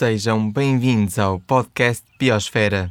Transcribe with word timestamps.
Sejam 0.00 0.50
bem-vindos 0.50 1.18
ao 1.18 1.38
podcast 1.40 2.02
Biosfera. 2.18 2.90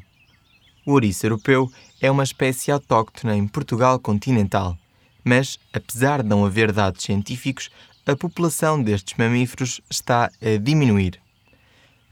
O 0.86 0.92
ouriço 0.92 1.26
europeu 1.26 1.68
é 2.00 2.12
uma 2.12 2.22
espécie 2.24 2.72
autóctone 2.72 3.36
em 3.36 3.48
Portugal 3.48 3.98
continental, 3.98 4.78
mas, 5.24 5.58
apesar 5.74 6.22
de 6.22 6.30
não 6.30 6.46
haver 6.46 6.72
dados 6.72 7.02
científicos, 7.02 7.72
a 8.06 8.16
população 8.16 8.80
destes 8.80 9.18
mamíferos 9.18 9.82
está 9.90 10.26
a 10.40 10.58
diminuir. 10.62 11.20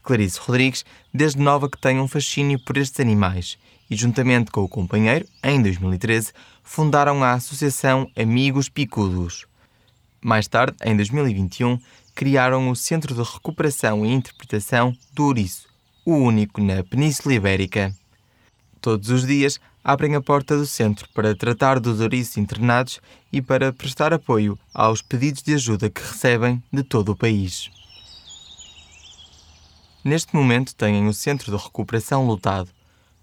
Clarice 0.02 0.40
Rodrigues, 0.40 0.84
desde 1.14 1.38
nova 1.38 1.70
que 1.70 1.80
tem 1.80 2.00
um 2.00 2.08
fascínio 2.08 2.58
por 2.58 2.76
estes 2.76 2.98
animais 2.98 3.56
e, 3.88 3.94
juntamente 3.94 4.50
com 4.50 4.64
o 4.64 4.68
companheiro, 4.68 5.28
em 5.44 5.62
2013, 5.62 6.32
fundaram 6.64 7.22
a 7.22 7.34
Associação 7.34 8.10
Amigos 8.16 8.68
Picudos. 8.68 9.46
Mais 10.20 10.48
tarde, 10.48 10.76
em 10.84 10.96
2021, 10.96 11.78
criaram 12.18 12.68
o 12.68 12.74
Centro 12.74 13.14
de 13.14 13.22
Recuperação 13.22 14.04
e 14.04 14.12
Interpretação 14.12 14.92
do 15.12 15.26
Ouriço, 15.26 15.68
o 16.04 16.14
único 16.16 16.60
na 16.60 16.82
Península 16.82 17.32
Ibérica. 17.32 17.94
Todos 18.80 19.08
os 19.10 19.24
dias 19.24 19.60
abrem 19.84 20.16
a 20.16 20.20
porta 20.20 20.56
do 20.56 20.66
centro 20.66 21.08
para 21.14 21.36
tratar 21.36 21.78
dos 21.78 22.00
ouriços 22.00 22.36
internados 22.36 23.00
e 23.32 23.40
para 23.40 23.72
prestar 23.72 24.12
apoio 24.12 24.58
aos 24.74 25.00
pedidos 25.00 25.44
de 25.44 25.54
ajuda 25.54 25.88
que 25.88 26.02
recebem 26.02 26.60
de 26.72 26.82
todo 26.82 27.12
o 27.12 27.16
país. 27.16 27.70
Neste 30.02 30.34
momento 30.34 30.74
têm 30.74 31.06
o 31.06 31.14
centro 31.14 31.56
de 31.56 31.62
recuperação 31.62 32.26
lotado. 32.26 32.68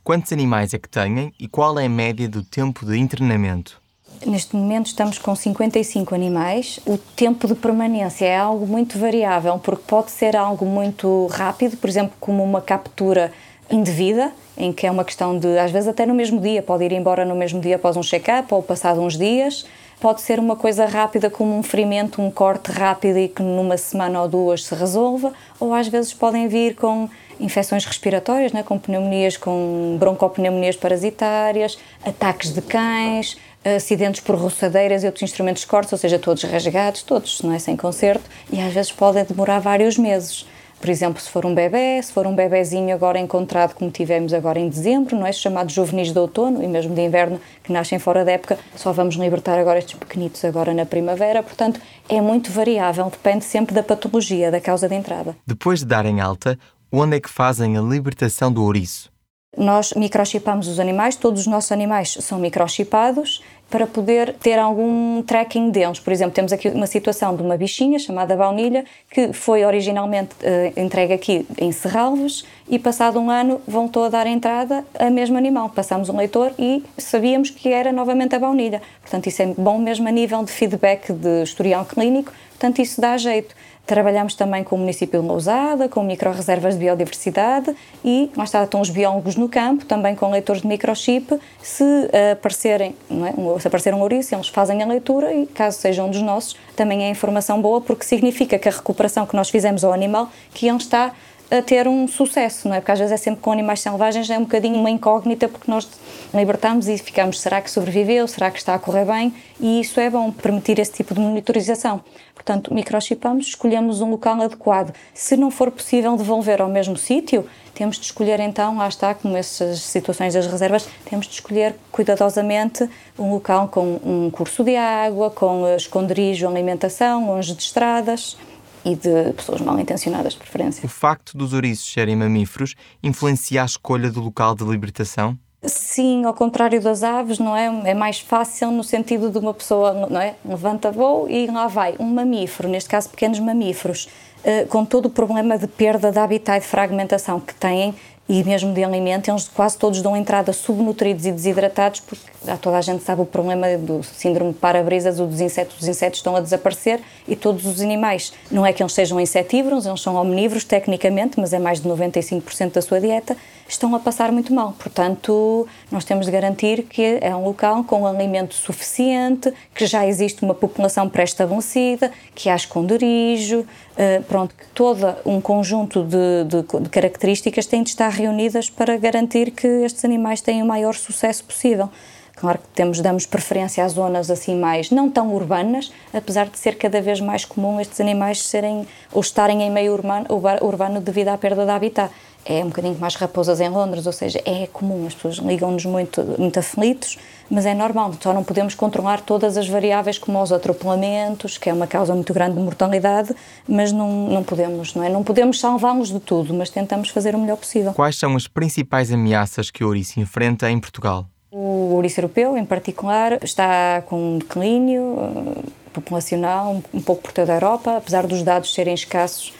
Quantos 0.06 0.32
animais 0.32 0.74
é 0.74 0.80
que 0.80 0.88
têm 0.88 1.34
e 1.38 1.50
qual 1.50 1.78
é 1.78 1.88
a 1.88 1.90
média 1.90 2.30
do 2.30 2.42
tempo 2.42 2.86
de 2.86 2.98
internamento? 2.98 3.85
Neste 4.24 4.56
momento 4.56 4.88
estamos 4.88 5.18
com 5.18 5.36
55 5.36 6.14
animais. 6.14 6.80
O 6.86 6.98
tempo 6.98 7.48
de 7.48 7.56
permanência 7.56 8.26
é 8.26 8.38
algo 8.38 8.68
muito 8.68 8.98
variável, 9.00 9.60
porque 9.60 9.84
pode 9.88 10.12
ser 10.12 10.36
algo 10.36 10.66
muito 10.66 11.28
rápido, 11.28 11.78
por 11.78 11.90
exemplo, 11.90 12.14
como 12.20 12.44
uma 12.44 12.62
captura 12.62 13.32
indevida, 13.70 14.32
em 14.58 14.72
que 14.72 14.86
é 14.86 14.92
uma 14.92 15.04
questão 15.04 15.38
de, 15.38 15.58
às 15.58 15.72
vezes, 15.72 15.88
até 15.88 16.06
no 16.06 16.14
mesmo 16.14 16.40
dia, 16.40 16.62
pode 16.62 16.84
ir 16.84 16.92
embora 16.92 17.26
no 17.26 17.36
mesmo 17.36 17.60
dia 17.60 17.76
após 17.78 17.98
um 17.98 18.04
check-up 18.04 18.54
ou 18.54 18.62
passado 18.62 19.02
uns 19.02 19.18
dias. 19.18 19.66
Pode 20.00 20.22
ser 20.22 20.40
uma 20.40 20.56
coisa 20.56 20.86
rápida, 20.86 21.30
como 21.30 21.58
um 21.58 21.64
ferimento, 21.64 22.22
um 22.22 22.30
corte 22.30 22.72
rápido 22.72 23.18
e 23.18 23.28
que 23.28 23.42
numa 23.42 23.78
semana 23.78 24.22
ou 24.22 24.28
duas 24.28 24.64
se 24.66 24.76
resolva, 24.76 25.34
ou 25.60 25.74
às 25.74 25.88
vezes 25.88 26.14
podem 26.14 26.48
vir 26.48 26.76
com 26.76 27.10
infecções 27.40 27.86
respiratórias, 27.86 28.52
né, 28.52 28.64
com 28.64 28.78
pneumonias, 28.78 29.38
com 29.38 29.98
broncopneumonias 30.00 30.76
parasitárias, 30.76 31.78
ataques 32.04 32.54
de 32.54 32.62
cães, 32.62 33.38
acidentes 33.64 34.22
por 34.22 34.36
roçadeiras 34.36 35.04
e 35.04 35.08
outros 35.08 35.24
instrumentos 35.24 35.62
de 35.62 35.68
corte, 35.68 35.94
ou 35.94 35.98
seja, 35.98 36.20
todos 36.20 36.44
rasgados, 36.44 37.02
todos, 37.02 37.42
não 37.42 37.52
é, 37.52 37.60
sem 37.60 37.76
conserto, 37.76 38.24
e 38.52 38.62
às 38.62 38.74
vezes 38.74 38.92
podem 38.92 39.24
demorar 39.24 39.60
vários 39.60 39.98
meses. 39.98 40.46
Por 40.80 40.90
exemplo, 40.90 41.20
se 41.20 41.30
for 41.30 41.46
um 41.46 41.56
bebê, 41.56 42.00
se 42.04 42.12
for 42.12 42.28
um 42.28 42.36
bebezinho 42.36 42.94
agora 42.94 43.18
encontrado, 43.18 43.74
como 43.74 43.90
tivemos 43.90 44.34
agora 44.34 44.60
em 44.60 44.70
dezembro, 44.70 45.16
não 45.16 45.26
é? 45.26 45.32
Chamados 45.32 45.74
juvenis 45.74 46.12
de 46.12 46.20
outono 46.20 46.62
e 46.62 46.68
mesmo 46.68 46.94
de 46.94 47.02
inverno, 47.02 47.40
que 47.64 47.72
nascem 47.72 47.98
fora 47.98 48.24
da 48.24 48.34
época, 48.34 48.60
só 48.76 48.92
vamos 48.92 49.16
libertar 49.16 49.58
agora 49.58 49.80
estes 49.80 49.98
pequenitos 49.98 50.44
agora 50.46 50.74
na 50.74 50.86
primavera. 50.86 51.42
Portanto, 51.42 51.80
é 52.08 52.22
muito 52.22 52.52
variável, 52.52 53.06
depende 53.10 53.46
sempre 53.46 53.74
da 53.74 53.82
patologia, 53.82 54.52
da 54.52 54.60
causa 54.60 54.88
de 54.88 54.94
entrada. 54.94 55.36
Depois 55.48 55.80
de 55.80 55.86
darem 55.86 56.20
alta, 56.20 56.60
onde 56.92 57.18
é 57.18 57.20
que 57.20 57.30
fazem 57.30 57.78
a 57.78 57.82
libertação 57.82 58.52
do 58.52 58.64
ouriço? 58.64 59.14
Nós 59.58 59.94
microchipamos 59.94 60.68
os 60.68 60.80
animais, 60.80 61.16
todos 61.16 61.42
os 61.42 61.48
nossos 61.48 61.72
animais 61.72 62.18
são 62.20 62.38
microchipados 62.38 63.42
para 63.70 63.88
poder 63.88 64.34
ter 64.34 64.60
algum 64.60 65.24
tracking 65.24 65.72
deles. 65.72 66.00
Por 66.00 66.14
exemplo, 66.14 66.34
temos 66.34 66.54
aqui 66.54 66.68
uma 66.70 66.86
situação 66.86 67.36
de 67.36 67.42
uma 67.42 67.58
bichinha 67.58 67.98
chamada 67.98 68.36
baunilha 68.36 68.86
que 69.10 69.34
foi 69.34 69.66
originalmente 69.66 70.36
uh, 70.36 70.80
entregue 70.80 71.14
aqui 71.14 71.48
em 71.58 71.72
Serralves 71.72 72.46
e 72.70 72.78
passado 72.78 73.20
um 73.20 73.30
ano 73.30 73.62
voltou 73.68 74.04
a 74.04 74.10
dar 74.10 74.28
entrada 74.28 74.86
a 75.00 75.10
mesmo 75.10 75.38
animal. 75.38 75.70
Passamos 75.70 76.10
um 76.10 76.18
leitor 76.18 76.54
e 76.60 76.84
sabíamos 76.98 77.50
que 77.50 77.70
era 77.70 77.92
novamente 77.92 78.36
a 78.36 78.40
baunilha. 78.40 78.82
Portanto, 79.02 79.28
isso 79.28 79.42
é 79.42 79.48
bom 79.48 79.80
mesmo 79.80 80.08
a 80.08 80.12
nível 80.12 80.44
de 80.44 80.52
feedback 80.52 81.12
de 81.12 81.44
historial 81.44 81.86
clínico, 81.86 82.32
portanto 82.52 82.80
isso 82.82 83.02
dá 83.02 83.18
jeito. 83.18 83.56
Trabalhamos 83.86 84.34
também 84.34 84.64
com 84.64 84.76
o 84.76 84.80
município 84.80 85.22
de 85.22 85.28
Lousada, 85.28 85.88
com 85.88 86.04
micro-reservas 86.04 86.74
de 86.74 86.80
biodiversidade 86.80 87.76
e 88.04 88.32
lá 88.36 88.44
está, 88.44 88.64
estão 88.64 88.82
os 88.82 88.90
biólogos 88.90 89.36
no 89.36 89.48
campo, 89.48 89.86
também 89.86 90.16
com 90.16 90.32
leitores 90.32 90.64
de 90.64 90.68
microchip. 90.68 91.40
Se 91.62 92.10
aparecerem, 92.32 92.96
é? 93.12 93.60
se 93.60 93.68
aparecer 93.68 93.94
um 93.94 94.02
ouriço, 94.02 94.34
eles 94.34 94.48
fazem 94.48 94.82
a 94.82 94.88
leitura 94.88 95.34
e, 95.34 95.46
caso 95.46 95.78
seja 95.78 96.04
um 96.04 96.10
dos 96.10 96.22
nossos, 96.22 96.56
também 96.76 97.04
é 97.04 97.10
informação 97.10 97.62
boa 97.62 97.80
porque 97.80 98.06
significa 98.06 98.58
que 98.58 98.68
a 98.68 98.72
recuperação 98.72 99.26
que 99.26 99.36
nós 99.36 99.50
fizemos 99.50 99.84
ao 99.84 99.94
animal, 99.94 100.30
que 100.54 100.68
ele 100.68 100.78
está 100.78 101.14
a 101.50 101.62
ter 101.62 101.88
um 101.88 102.08
sucesso, 102.08 102.68
não 102.68 102.76
é? 102.76 102.80
Porque 102.80 102.92
às 102.92 103.00
vezes 103.00 103.14
é 103.14 103.18
sempre 103.18 103.42
com 103.42 103.52
animais 103.52 103.80
selvagens, 103.80 104.30
é 104.30 104.38
um 104.38 104.44
bocadinho 104.44 104.76
uma 104.76 104.90
incógnita 104.90 105.48
porque 105.48 105.70
nós 105.70 105.88
libertamos 106.34 106.88
e 106.88 106.98
ficamos, 106.98 107.40
será 107.40 107.62
que 107.62 107.70
sobreviveu, 107.70 108.28
será 108.28 108.50
que 108.50 108.58
está 108.58 108.74
a 108.74 108.80
correr 108.80 109.06
bem? 109.06 109.34
E 109.60 109.80
isso 109.80 110.00
é 110.00 110.10
bom, 110.10 110.32
permitir 110.32 110.80
esse 110.80 110.92
tipo 110.92 111.14
de 111.14 111.20
monitorização. 111.20 112.02
Portanto, 112.34 112.74
microchipamos, 112.74 113.48
escolhemos 113.48 114.02
um 114.02 114.10
local 114.10 114.42
adequado. 114.42 114.94
Se 115.14 115.38
não 115.38 115.50
for 115.50 115.72
possível 115.72 116.16
devolver 116.18 116.62
ao 116.62 116.68
mesmo 116.68 116.98
sítio, 116.98 117.48
temos 117.74 117.98
de 117.98 118.06
escolher 118.06 118.40
então, 118.40 118.78
lá 118.78 118.88
está, 118.88 119.14
como 119.14 119.38
essas 119.38 119.80
situações 119.80 120.34
das 120.34 120.48
reservas, 120.48 120.88
temos 121.06 121.28
de 121.28 121.34
escolher 121.34 121.76
cuidadosamente 121.92 122.90
um 123.18 123.32
local 123.32 123.68
com 123.68 124.00
um 124.04 124.30
curso 124.32 124.64
de 124.64 124.76
água, 124.76 125.30
com 125.30 125.68
esconderijo, 125.76 126.48
alimentação, 126.48 127.28
longe 127.28 127.54
de 127.54 127.64
estradas 127.64 128.38
e 128.86 128.96
de 128.96 129.34
pessoas 129.34 129.60
mal 129.60 129.80
intencionadas, 129.80 130.34
de 130.34 130.40
preferência. 130.40 130.86
O 130.86 130.88
facto 130.88 131.36
dos 131.36 131.52
ouriços 131.52 131.92
serem 131.92 132.16
mamíferos 132.16 132.76
influencia 133.02 133.64
a 133.64 133.66
escolha 133.66 134.12
do 134.12 134.22
local 134.22 134.54
de 134.56 134.64
libertação? 134.64 135.38
Sim, 135.64 136.26
ao 136.26 136.34
contrário 136.34 136.80
das 136.80 137.02
aves, 137.02 137.40
não 137.40 137.56
é? 137.58 137.90
É 137.90 137.94
mais 137.96 138.20
fácil 138.20 138.70
no 138.70 138.84
sentido 138.84 139.32
de 139.32 139.38
uma 139.40 139.54
pessoa, 139.54 140.08
não 140.08 140.22
é? 140.22 140.36
Levanta 140.46 140.92
voo 140.92 141.28
e 141.28 141.48
lá 141.48 141.68
vai. 141.68 141.96
Um 142.00 142.06
mamífero, 142.06 142.70
neste 142.70 142.88
caso 142.88 143.10
pequenos 143.10 143.40
mamíferos, 143.40 144.08
eh, 144.44 144.66
com 144.66 144.86
todo 144.86 145.08
o 145.08 145.10
problema 145.10 145.58
de 145.58 145.66
perda 145.66 146.12
de 146.12 146.20
habitat 146.20 146.58
e 146.58 146.62
de 146.62 146.68
fragmentação 146.68 147.40
que 147.40 147.56
têm, 147.56 147.96
e 148.28 148.44
mesmo 148.44 148.74
de 148.74 148.84
alimento, 148.84 149.30
eles 149.30 149.48
quase 149.48 149.78
todos 149.78 150.02
dão 150.02 150.18
entrada 150.18 150.52
subnutridos 150.52 151.26
e 151.28 151.32
desidratados, 151.32 152.00
porque 152.00 152.24
já 152.44 152.58
toda 152.58 152.78
a 152.78 152.82
gente 152.82 153.04
sabe 153.04 153.22
o 153.22 153.26
problema 153.26 153.78
do 153.78 154.02
síndrome 154.02 154.52
de 154.52 154.58
para-brisas 154.58 155.18
dos 155.18 155.40
insetos. 155.40 155.80
Os 155.80 155.88
insetos 155.88 156.20
estão 156.20 156.36
a 156.36 156.42
desaparecer 156.42 157.00
e 157.28 157.36
todos 157.36 157.66
os 157.66 157.82
animais, 157.82 158.34
não 158.50 158.66
é 158.66 158.74
que 158.74 158.82
eles 158.82 158.94
sejam 158.94 159.20
insetívoros, 159.20 159.86
eles 159.86 160.02
são 160.02 160.16
omnívoros 160.16 160.64
tecnicamente, 160.64 161.40
mas 161.40 161.54
é 161.54 161.60
mais 161.60 161.80
de 161.80 161.88
95% 161.88 162.72
da 162.72 162.82
sua 162.82 163.00
dieta, 163.00 163.38
estão 163.68 163.94
a 163.96 164.00
passar 164.00 164.32
muito 164.32 164.54
mal. 164.54 164.74
Portanto, 164.78 165.68
nós 165.92 166.06
temos 166.06 166.26
de 166.26 166.32
garantir 166.32 166.84
que 166.84 167.18
é 167.22 167.36
um 167.36 167.44
local 167.44 167.84
com 167.84 168.06
alimento 168.06 168.54
suficiente, 168.54 169.52
que 169.74 169.86
já 169.86 170.06
existe 170.06 170.44
uma 170.44 170.54
população 170.54 171.10
pré-estabelecida, 171.10 172.12
que 172.34 172.50
há 172.50 172.56
esconderijo, 172.56 173.62
uh, 173.62 174.24
pronto, 174.24 174.54
que 174.56 174.66
todo 174.74 175.16
um 175.26 175.42
conjunto 175.42 176.04
de, 176.04 176.44
de, 176.46 176.82
de 176.82 176.90
características 176.90 177.66
tem 177.66 177.84
de 177.84 177.90
estar 177.90 178.10
reunidas 178.10 178.70
para 178.70 178.98
garantir 178.98 179.52
que 179.52 179.68
estes 179.68 180.06
animais 180.06 180.42
tenham 180.42 180.66
o 180.66 180.68
maior 180.68 180.94
sucesso 180.96 181.44
possível. 181.44 181.90
Claro 182.36 182.60
que 182.60 182.68
temos, 182.76 183.00
damos 183.00 183.26
preferência 183.26 183.84
às 183.84 183.94
zonas 183.94 184.30
assim 184.30 184.60
mais 184.60 184.92
não 184.92 185.10
tão 185.10 185.34
urbanas, 185.34 185.92
apesar 186.14 186.48
de 186.48 186.60
ser 186.60 186.78
cada 186.78 187.02
vez 187.02 187.22
mais 187.22 187.46
comum 187.46 187.80
estes 187.80 188.02
animais 188.02 188.42
serem 188.42 188.86
ou 189.14 189.22
estarem 189.22 189.64
em 189.64 189.72
meio 189.72 189.94
urbano, 189.94 190.26
urbano 190.62 191.00
devido 191.00 191.30
à 191.30 191.38
perda 191.38 191.64
de 191.64 191.72
habitat. 191.72 192.12
É 192.48 192.64
um 192.64 192.68
bocadinho 192.68 192.96
mais 193.00 193.16
raposas 193.16 193.60
em 193.60 193.70
Londres, 193.70 194.06
ou 194.06 194.14
seja, 194.14 194.40
é 194.46 194.68
comum, 194.68 195.08
as 195.08 195.16
pessoas 195.16 195.38
ligam-nos 195.38 195.84
muito, 195.84 196.24
muito 196.38 196.60
aflitos, 196.60 197.18
mas 197.50 197.66
é 197.66 197.74
normal, 197.74 198.14
só 198.22 198.34
não 198.34 198.44
podemos 198.44 198.76
controlar 198.76 199.22
todas 199.22 199.58
as 199.58 199.68
variáveis 199.68 200.20
como 200.20 200.40
os 200.40 200.52
atropelamentos, 200.52 201.58
que 201.58 201.72
é 201.72 201.74
uma 201.74 201.88
causa 201.88 202.14
muito 202.14 202.32
grande 202.34 202.56
de 202.56 202.62
mortalidade, 202.62 203.36
mas 203.68 203.92
não, 203.92 204.30
não 204.30 204.44
podemos, 204.44 204.94
não 204.94 205.04
é? 205.04 205.10
Não 205.10 205.24
podemos 205.24 205.60
salvá-los 205.60 206.10
de 206.10 206.20
tudo, 206.20 206.54
mas 206.54 206.70
tentamos 206.70 207.10
fazer 207.10 207.34
o 207.34 207.40
melhor 207.40 207.58
possível. 207.58 207.94
Quais 207.94 208.16
são 208.16 208.36
as 208.36 208.48
principais 208.48 209.12
ameaças 209.12 209.72
que 209.72 209.84
o 209.84 209.88
ouriço 209.88 210.20
enfrenta 210.20 210.70
em 210.70 210.80
Portugal? 210.80 211.26
O 211.52 211.96
ouriço 211.96 212.20
europeu, 212.20 212.56
em 212.58 212.66
particular, 212.66 213.44
está 213.44 214.04
com 214.06 214.36
um 214.36 214.38
declínio 214.38 215.02
uh, 215.02 215.64
populacional 215.94 216.82
um 216.94 217.02
pouco 217.02 217.24
por 217.24 217.32
toda 217.32 217.54
a 217.54 217.56
Europa, 217.56 217.98
apesar 217.98 218.28
dos 218.28 218.44
dados 218.44 218.74
serem 218.74 218.94
escassos. 218.94 219.54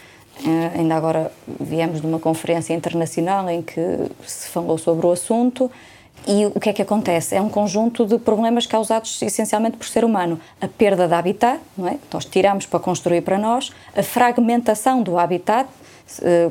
Uh, 0.44 0.78
ainda 0.78 0.94
agora 0.94 1.32
viemos 1.60 2.00
de 2.00 2.06
uma 2.06 2.18
conferência 2.18 2.74
internacional 2.74 3.48
em 3.48 3.62
que 3.62 3.80
se 4.26 4.48
falou 4.48 4.76
sobre 4.76 5.06
o 5.06 5.12
assunto. 5.12 5.70
E 6.26 6.46
o 6.46 6.58
que 6.58 6.70
é 6.70 6.72
que 6.72 6.82
acontece? 6.82 7.36
É 7.36 7.40
um 7.40 7.48
conjunto 7.48 8.04
de 8.04 8.18
problemas 8.18 8.66
causados 8.66 9.20
essencialmente 9.22 9.76
por 9.76 9.86
ser 9.86 10.04
humano. 10.04 10.40
A 10.60 10.66
perda 10.66 11.06
de 11.06 11.14
habitat, 11.14 11.60
não 11.76 11.86
é? 11.86 11.98
nós 12.12 12.24
tiramos 12.24 12.66
para 12.66 12.80
construir 12.80 13.20
para 13.20 13.38
nós, 13.38 13.72
a 13.94 14.02
fragmentação 14.02 15.02
do 15.02 15.18
habitat, 15.18 15.68
eh, 16.22 16.50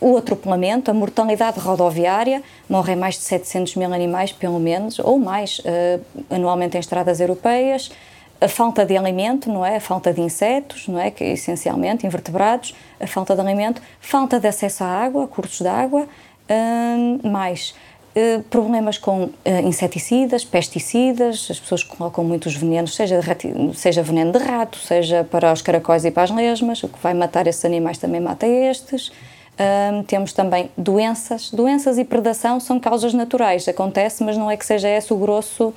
o 0.00 0.16
atropelamento, 0.16 0.90
a 0.90 0.94
mortalidade 0.94 1.58
rodoviária, 1.58 2.42
morrem 2.68 2.96
mais 2.96 3.14
de 3.14 3.22
700 3.22 3.76
mil 3.76 3.92
animais, 3.92 4.32
pelo 4.32 4.58
menos, 4.58 4.98
ou 4.98 5.18
mais, 5.18 5.60
eh, 5.64 6.00
anualmente 6.30 6.76
em 6.76 6.80
estradas 6.80 7.20
europeias, 7.20 7.90
a 8.40 8.48
falta 8.48 8.84
de 8.84 8.96
alimento, 8.96 9.50
não 9.50 9.64
é? 9.64 9.76
A 9.76 9.80
falta 9.80 10.12
de 10.12 10.20
insetos, 10.20 10.88
não 10.88 10.98
é? 10.98 11.10
Que 11.10 11.24
é 11.24 11.32
essencialmente 11.32 12.06
invertebrados, 12.06 12.74
a 13.00 13.06
falta 13.06 13.34
de 13.34 13.40
alimento, 13.40 13.80
falta 14.00 14.38
de 14.38 14.46
acesso 14.46 14.84
à 14.84 14.86
água, 14.86 15.26
cursos 15.26 15.60
de 15.60 15.68
água, 15.68 16.06
hum, 16.50 17.20
mais 17.30 17.74
uh, 18.14 18.42
problemas 18.44 18.98
com 18.98 19.24
uh, 19.24 19.32
inseticidas, 19.64 20.44
pesticidas, 20.44 21.48
as 21.50 21.58
pessoas 21.58 21.82
colocam 21.82 22.24
muitos 22.24 22.54
venenos, 22.54 22.94
seja, 22.94 23.20
seja 23.74 24.02
veneno 24.02 24.32
de 24.32 24.38
rato, 24.38 24.78
seja 24.78 25.24
para 25.24 25.52
os 25.52 25.62
caracóis 25.62 26.04
e 26.04 26.10
para 26.10 26.24
as 26.24 26.30
lesmas, 26.30 26.82
o 26.82 26.88
que 26.88 26.98
vai 27.02 27.14
matar 27.14 27.46
esses 27.46 27.64
animais 27.64 27.98
também 27.98 28.20
mata 28.20 28.46
estes. 28.46 29.12
Um, 29.56 30.02
temos 30.02 30.32
também 30.32 30.68
doenças. 30.76 31.50
Doenças 31.50 31.96
e 31.96 32.04
predação 32.04 32.58
são 32.58 32.80
causas 32.80 33.14
naturais, 33.14 33.68
acontece, 33.68 34.24
mas 34.24 34.36
não 34.36 34.50
é 34.50 34.56
que 34.56 34.66
seja 34.66 34.88
esse 34.88 35.12
o 35.12 35.16
grosso 35.16 35.72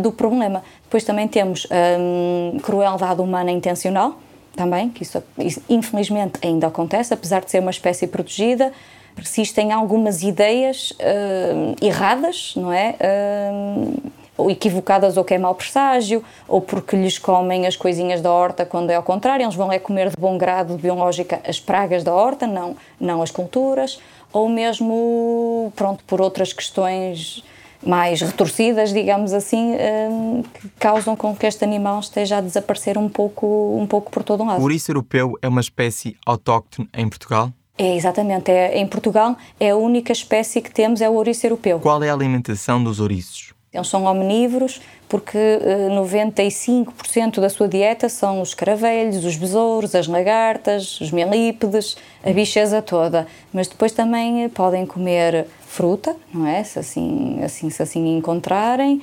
do 0.00 0.12
problema. 0.12 0.62
Depois 0.84 1.04
também 1.04 1.26
temos 1.26 1.66
um, 1.98 2.58
crueldade 2.60 3.20
humana 3.20 3.50
intencional, 3.50 4.16
também, 4.54 4.88
que 4.88 5.02
isso, 5.02 5.22
infelizmente 5.68 6.38
ainda 6.42 6.66
acontece, 6.66 7.12
apesar 7.12 7.42
de 7.44 7.50
ser 7.50 7.60
uma 7.60 7.70
espécie 7.70 8.06
protegida, 8.06 8.72
persistem 9.14 9.72
algumas 9.72 10.22
ideias 10.22 10.92
uh, 10.92 11.84
erradas, 11.84 12.54
não 12.56 12.72
é? 12.72 12.94
Uh, 13.00 14.12
ou 14.38 14.50
equivocadas 14.50 15.16
ou 15.16 15.24
que 15.24 15.32
é 15.32 15.38
mau 15.38 15.54
presságio, 15.54 16.22
ou 16.46 16.60
porque 16.60 16.94
lhes 16.94 17.18
comem 17.18 17.66
as 17.66 17.74
coisinhas 17.74 18.20
da 18.20 18.30
horta 18.30 18.66
quando 18.66 18.90
é 18.90 18.94
ao 18.94 19.02
contrário, 19.02 19.44
eles 19.44 19.54
vão 19.54 19.72
é 19.72 19.78
comer 19.78 20.10
de 20.10 20.16
bom 20.18 20.36
grado 20.36 20.76
biológica 20.76 21.40
as 21.46 21.58
pragas 21.58 22.04
da 22.04 22.14
horta, 22.14 22.46
não, 22.46 22.76
não 23.00 23.22
as 23.22 23.30
culturas, 23.30 23.98
ou 24.30 24.48
mesmo, 24.48 25.72
pronto, 25.74 26.04
por 26.04 26.20
outras 26.20 26.52
questões 26.52 27.42
mais 27.84 28.20
retorcidas, 28.20 28.92
digamos 28.92 29.32
assim, 29.32 29.74
hum, 30.10 30.42
que 30.42 30.68
causam 30.78 31.16
com 31.16 31.34
que 31.34 31.46
este 31.46 31.64
animal 31.64 32.00
esteja 32.00 32.38
a 32.38 32.40
desaparecer 32.40 32.98
um 32.98 33.08
pouco, 33.08 33.76
um 33.78 33.86
pouco 33.86 34.10
por 34.10 34.22
todo 34.22 34.42
o 34.42 34.46
lado. 34.46 34.60
O 34.60 34.62
ouriço 34.62 34.90
europeu 34.90 35.34
é 35.42 35.48
uma 35.48 35.60
espécie 35.60 36.16
autóctone 36.24 36.88
em 36.94 37.08
Portugal? 37.08 37.52
É, 37.78 37.94
exatamente. 37.94 38.50
É, 38.50 38.78
em 38.78 38.86
Portugal 38.86 39.36
é 39.60 39.70
a 39.70 39.76
única 39.76 40.12
espécie 40.12 40.62
que 40.62 40.70
temos, 40.70 41.00
é 41.00 41.08
o 41.08 41.12
ouriço 41.14 41.46
europeu. 41.46 41.78
Qual 41.80 42.02
é 42.02 42.08
a 42.08 42.14
alimentação 42.14 42.82
dos 42.82 43.00
ouriços? 43.00 43.54
Eles 43.72 43.88
são 43.88 44.04
omnívoros 44.04 44.80
porque 45.08 45.36
uh, 45.38 45.92
eh, 45.92 46.00
95% 46.00 47.40
da 47.40 47.48
sua 47.48 47.68
dieta 47.68 48.08
são 48.08 48.40
os 48.40 48.54
caravelhos, 48.54 49.24
os 49.24 49.36
besouros, 49.36 49.94
as 49.94 50.06
lagartas, 50.08 51.00
os 51.00 51.12
melípedes, 51.12 51.96
a 52.24 52.32
bicheza 52.32 52.82
toda. 52.82 53.26
Mas 53.52 53.68
depois 53.68 53.92
também 53.92 54.44
eh, 54.44 54.48
podem 54.48 54.84
comer 54.84 55.46
fruta, 55.66 56.16
não 56.32 56.46
é? 56.46 56.62
Se 56.64 56.78
assim, 56.78 57.42
assim, 57.42 57.68
se 57.68 57.82
assim 57.82 58.16
encontrarem, 58.16 59.02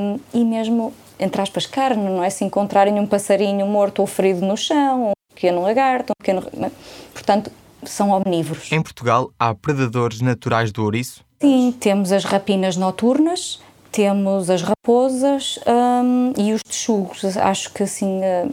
um, 0.00 0.20
e 0.34 0.44
mesmo, 0.44 0.92
entre 1.18 1.40
aspas, 1.40 1.64
carne, 1.64 2.02
não 2.02 2.22
é? 2.22 2.28
Se 2.28 2.44
encontrarem 2.44 2.98
um 2.98 3.06
passarinho 3.06 3.66
morto 3.66 4.00
ou 4.00 4.06
ferido 4.06 4.44
no 4.44 4.56
chão, 4.56 5.10
um 5.10 5.34
pequeno 5.34 5.62
lagarto, 5.62 6.12
um 6.12 6.22
pequeno... 6.22 6.42
É? 6.62 6.70
Portanto, 7.12 7.50
são 7.84 8.10
omnívoros. 8.10 8.70
Em 8.72 8.82
Portugal, 8.82 9.30
há 9.38 9.54
predadores 9.54 10.20
naturais 10.20 10.72
do 10.72 10.82
ouriço? 10.82 11.24
Sim, 11.40 11.74
temos 11.78 12.12
as 12.12 12.24
rapinas 12.24 12.76
noturnas, 12.76 13.60
temos 13.92 14.50
as 14.50 14.62
raposas 14.62 15.58
um, 15.66 16.32
e 16.36 16.52
os 16.52 16.62
texugos. 16.62 17.24
Acho 17.36 17.72
que 17.72 17.82
assim 17.82 18.20
uh, 18.20 18.52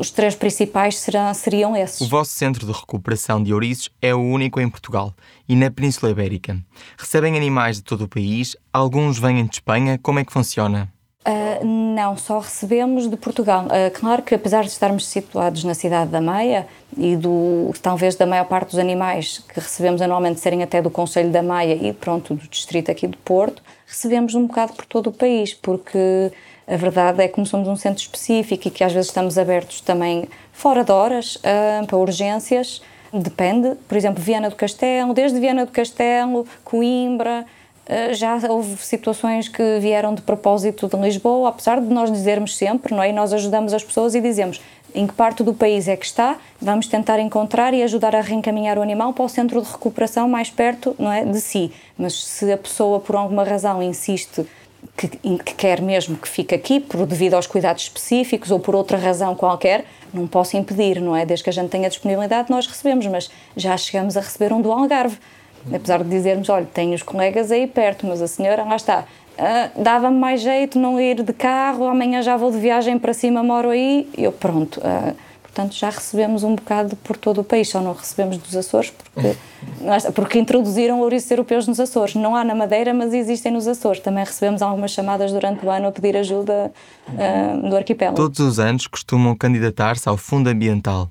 os 0.00 0.10
três 0.10 0.34
principais 0.34 0.98
serão, 0.98 1.32
seriam 1.34 1.76
esses. 1.76 2.00
O 2.00 2.08
vosso 2.08 2.32
centro 2.32 2.66
de 2.66 2.72
recuperação 2.72 3.42
de 3.42 3.52
ouriços 3.52 3.90
é 4.00 4.14
o 4.14 4.18
único 4.18 4.58
em 4.58 4.68
Portugal 4.68 5.12
e 5.46 5.54
na 5.54 5.70
Península 5.70 6.10
Ibérica. 6.10 6.56
Recebem 6.96 7.36
animais 7.36 7.76
de 7.76 7.82
todo 7.82 8.04
o 8.04 8.08
país, 8.08 8.56
alguns 8.72 9.18
vêm 9.18 9.44
de 9.44 9.56
Espanha. 9.56 9.98
Como 10.02 10.18
é 10.18 10.24
que 10.24 10.32
funciona? 10.32 10.90
Uh, 11.20 11.62
não, 11.94 12.16
só 12.16 12.38
recebemos 12.38 13.10
de 13.10 13.16
Portugal. 13.18 13.66
Uh, 13.66 13.90
claro 13.92 14.22
que 14.22 14.34
apesar 14.34 14.62
de 14.62 14.70
estarmos 14.70 15.06
situados 15.06 15.64
na 15.64 15.74
cidade 15.74 16.10
da 16.10 16.20
Maia 16.20 16.66
e 16.96 17.14
do 17.14 17.70
talvez 17.82 18.14
da 18.14 18.24
maior 18.24 18.46
parte 18.46 18.70
dos 18.70 18.78
animais 18.78 19.44
que 19.52 19.60
recebemos 19.60 20.00
anualmente 20.00 20.40
serem 20.40 20.62
até 20.62 20.80
do 20.80 20.88
Conselho 20.88 21.30
da 21.30 21.42
Maia 21.42 21.74
e 21.74 21.92
pronto 21.92 22.34
do 22.34 22.48
distrito 22.48 22.90
aqui 22.90 23.06
do 23.06 23.18
Porto, 23.18 23.62
recebemos 23.86 24.34
um 24.34 24.46
bocado 24.46 24.72
por 24.72 24.86
todo 24.86 25.08
o 25.08 25.12
país, 25.12 25.52
porque 25.52 26.32
a 26.70 26.76
verdade 26.76 27.20
é 27.22 27.26
que 27.26 27.34
como 27.34 27.46
somos 27.46 27.66
um 27.66 27.74
centro 27.74 28.00
específico 28.00 28.68
e 28.68 28.70
que 28.70 28.84
às 28.84 28.92
vezes 28.92 29.08
estamos 29.08 29.36
abertos 29.36 29.80
também 29.80 30.28
fora 30.52 30.84
de 30.84 30.92
horas 30.92 31.34
uh, 31.36 31.84
para 31.84 31.96
urgências, 31.96 32.80
depende. 33.12 33.74
Por 33.88 33.96
exemplo, 33.96 34.22
Viana 34.22 34.48
do 34.48 34.54
Castelo, 34.54 35.12
desde 35.12 35.40
Viana 35.40 35.66
do 35.66 35.72
Castelo, 35.72 36.46
Coimbra, 36.62 37.44
eh, 37.86 38.14
já 38.14 38.38
houve 38.48 38.76
situações 38.76 39.48
que 39.48 39.80
vieram 39.80 40.14
de 40.14 40.22
propósito 40.22 40.86
de 40.86 40.96
Lisboa, 40.96 41.48
apesar 41.48 41.80
de 41.80 41.92
nós 41.92 42.12
dizermos 42.12 42.56
sempre, 42.56 42.94
não 42.94 43.02
é? 43.02 43.10
E 43.10 43.12
nós 43.12 43.32
ajudamos 43.32 43.74
as 43.74 43.82
pessoas 43.82 44.14
e 44.14 44.20
dizemos 44.20 44.60
em 44.94 45.08
que 45.08 45.12
parte 45.12 45.42
do 45.42 45.52
país 45.52 45.88
é 45.88 45.96
que 45.96 46.06
está, 46.06 46.36
vamos 46.60 46.86
tentar 46.86 47.18
encontrar 47.18 47.74
e 47.74 47.82
ajudar 47.82 48.14
a 48.14 48.20
reencaminhar 48.20 48.78
o 48.78 48.82
animal 48.82 49.12
para 49.12 49.24
o 49.24 49.28
centro 49.28 49.60
de 49.60 49.68
recuperação 49.68 50.28
mais 50.28 50.50
perto, 50.50 50.94
não 51.00 51.12
é, 51.12 51.24
de 51.24 51.40
si. 51.40 51.72
Mas 51.98 52.14
se 52.14 52.52
a 52.52 52.56
pessoa 52.56 53.00
por 53.00 53.16
alguma 53.16 53.42
razão 53.42 53.82
insiste 53.82 54.46
que, 54.96 55.08
que 55.08 55.54
quer 55.54 55.80
mesmo 55.80 56.16
que 56.16 56.28
fique 56.28 56.54
aqui, 56.54 56.80
por 56.80 57.06
devido 57.06 57.34
aos 57.34 57.46
cuidados 57.46 57.84
específicos 57.84 58.50
ou 58.50 58.58
por 58.58 58.74
outra 58.74 58.98
razão 58.98 59.34
qualquer, 59.34 59.84
não 60.12 60.26
posso 60.26 60.56
impedir, 60.56 61.00
não 61.00 61.16
é? 61.16 61.24
Desde 61.24 61.44
que 61.44 61.50
a 61.50 61.52
gente 61.52 61.70
tenha 61.70 61.88
disponibilidade, 61.88 62.50
nós 62.50 62.66
recebemos, 62.66 63.06
mas 63.06 63.30
já 63.56 63.76
chegamos 63.76 64.16
a 64.16 64.20
receber 64.20 64.52
um 64.52 64.60
do 64.60 64.72
Algarve 64.72 65.18
Apesar 65.72 66.02
de 66.02 66.08
dizermos, 66.08 66.48
olha, 66.48 66.66
tenho 66.72 66.94
os 66.94 67.02
colegas 67.02 67.52
aí 67.52 67.66
perto, 67.66 68.06
mas 68.06 68.22
a 68.22 68.26
senhora 68.26 68.64
lá 68.64 68.76
está. 68.76 69.04
Uh, 69.38 69.82
Dava-me 69.82 70.18
mais 70.18 70.40
jeito 70.40 70.78
não 70.78 71.00
ir 71.00 71.22
de 71.22 71.32
carro, 71.32 71.86
amanhã 71.86 72.22
já 72.22 72.36
vou 72.36 72.50
de 72.50 72.58
viagem 72.58 72.98
para 72.98 73.12
cima, 73.12 73.42
moro 73.42 73.70
aí. 73.70 74.08
Eu, 74.16 74.32
pronto. 74.32 74.80
Uh, 74.80 75.14
portanto, 75.50 75.74
já 75.74 75.90
recebemos 75.90 76.44
um 76.44 76.54
bocado 76.54 76.96
por 76.96 77.16
todo 77.16 77.40
o 77.40 77.44
país, 77.44 77.68
só 77.68 77.80
não 77.80 77.92
recebemos 77.92 78.38
dos 78.38 78.56
Açores, 78.56 78.92
porque, 79.12 79.36
porque 80.14 80.38
introduziram 80.38 81.00
ouriços 81.00 81.30
europeus 81.30 81.66
nos 81.66 81.80
Açores. 81.80 82.14
Não 82.14 82.36
há 82.36 82.44
na 82.44 82.54
Madeira, 82.54 82.94
mas 82.94 83.12
existem 83.12 83.52
nos 83.52 83.66
Açores. 83.66 84.00
Também 84.00 84.24
recebemos 84.24 84.62
algumas 84.62 84.92
chamadas 84.92 85.32
durante 85.32 85.66
o 85.66 85.70
ano 85.70 85.88
a 85.88 85.92
pedir 85.92 86.16
ajuda 86.16 86.72
uh, 87.08 87.68
do 87.68 87.76
arquipélago. 87.76 88.16
Todos 88.16 88.38
os 88.38 88.58
anos 88.58 88.86
costumam 88.86 89.36
candidatar-se 89.36 90.08
ao 90.08 90.16
Fundo 90.16 90.48
Ambiental. 90.48 91.10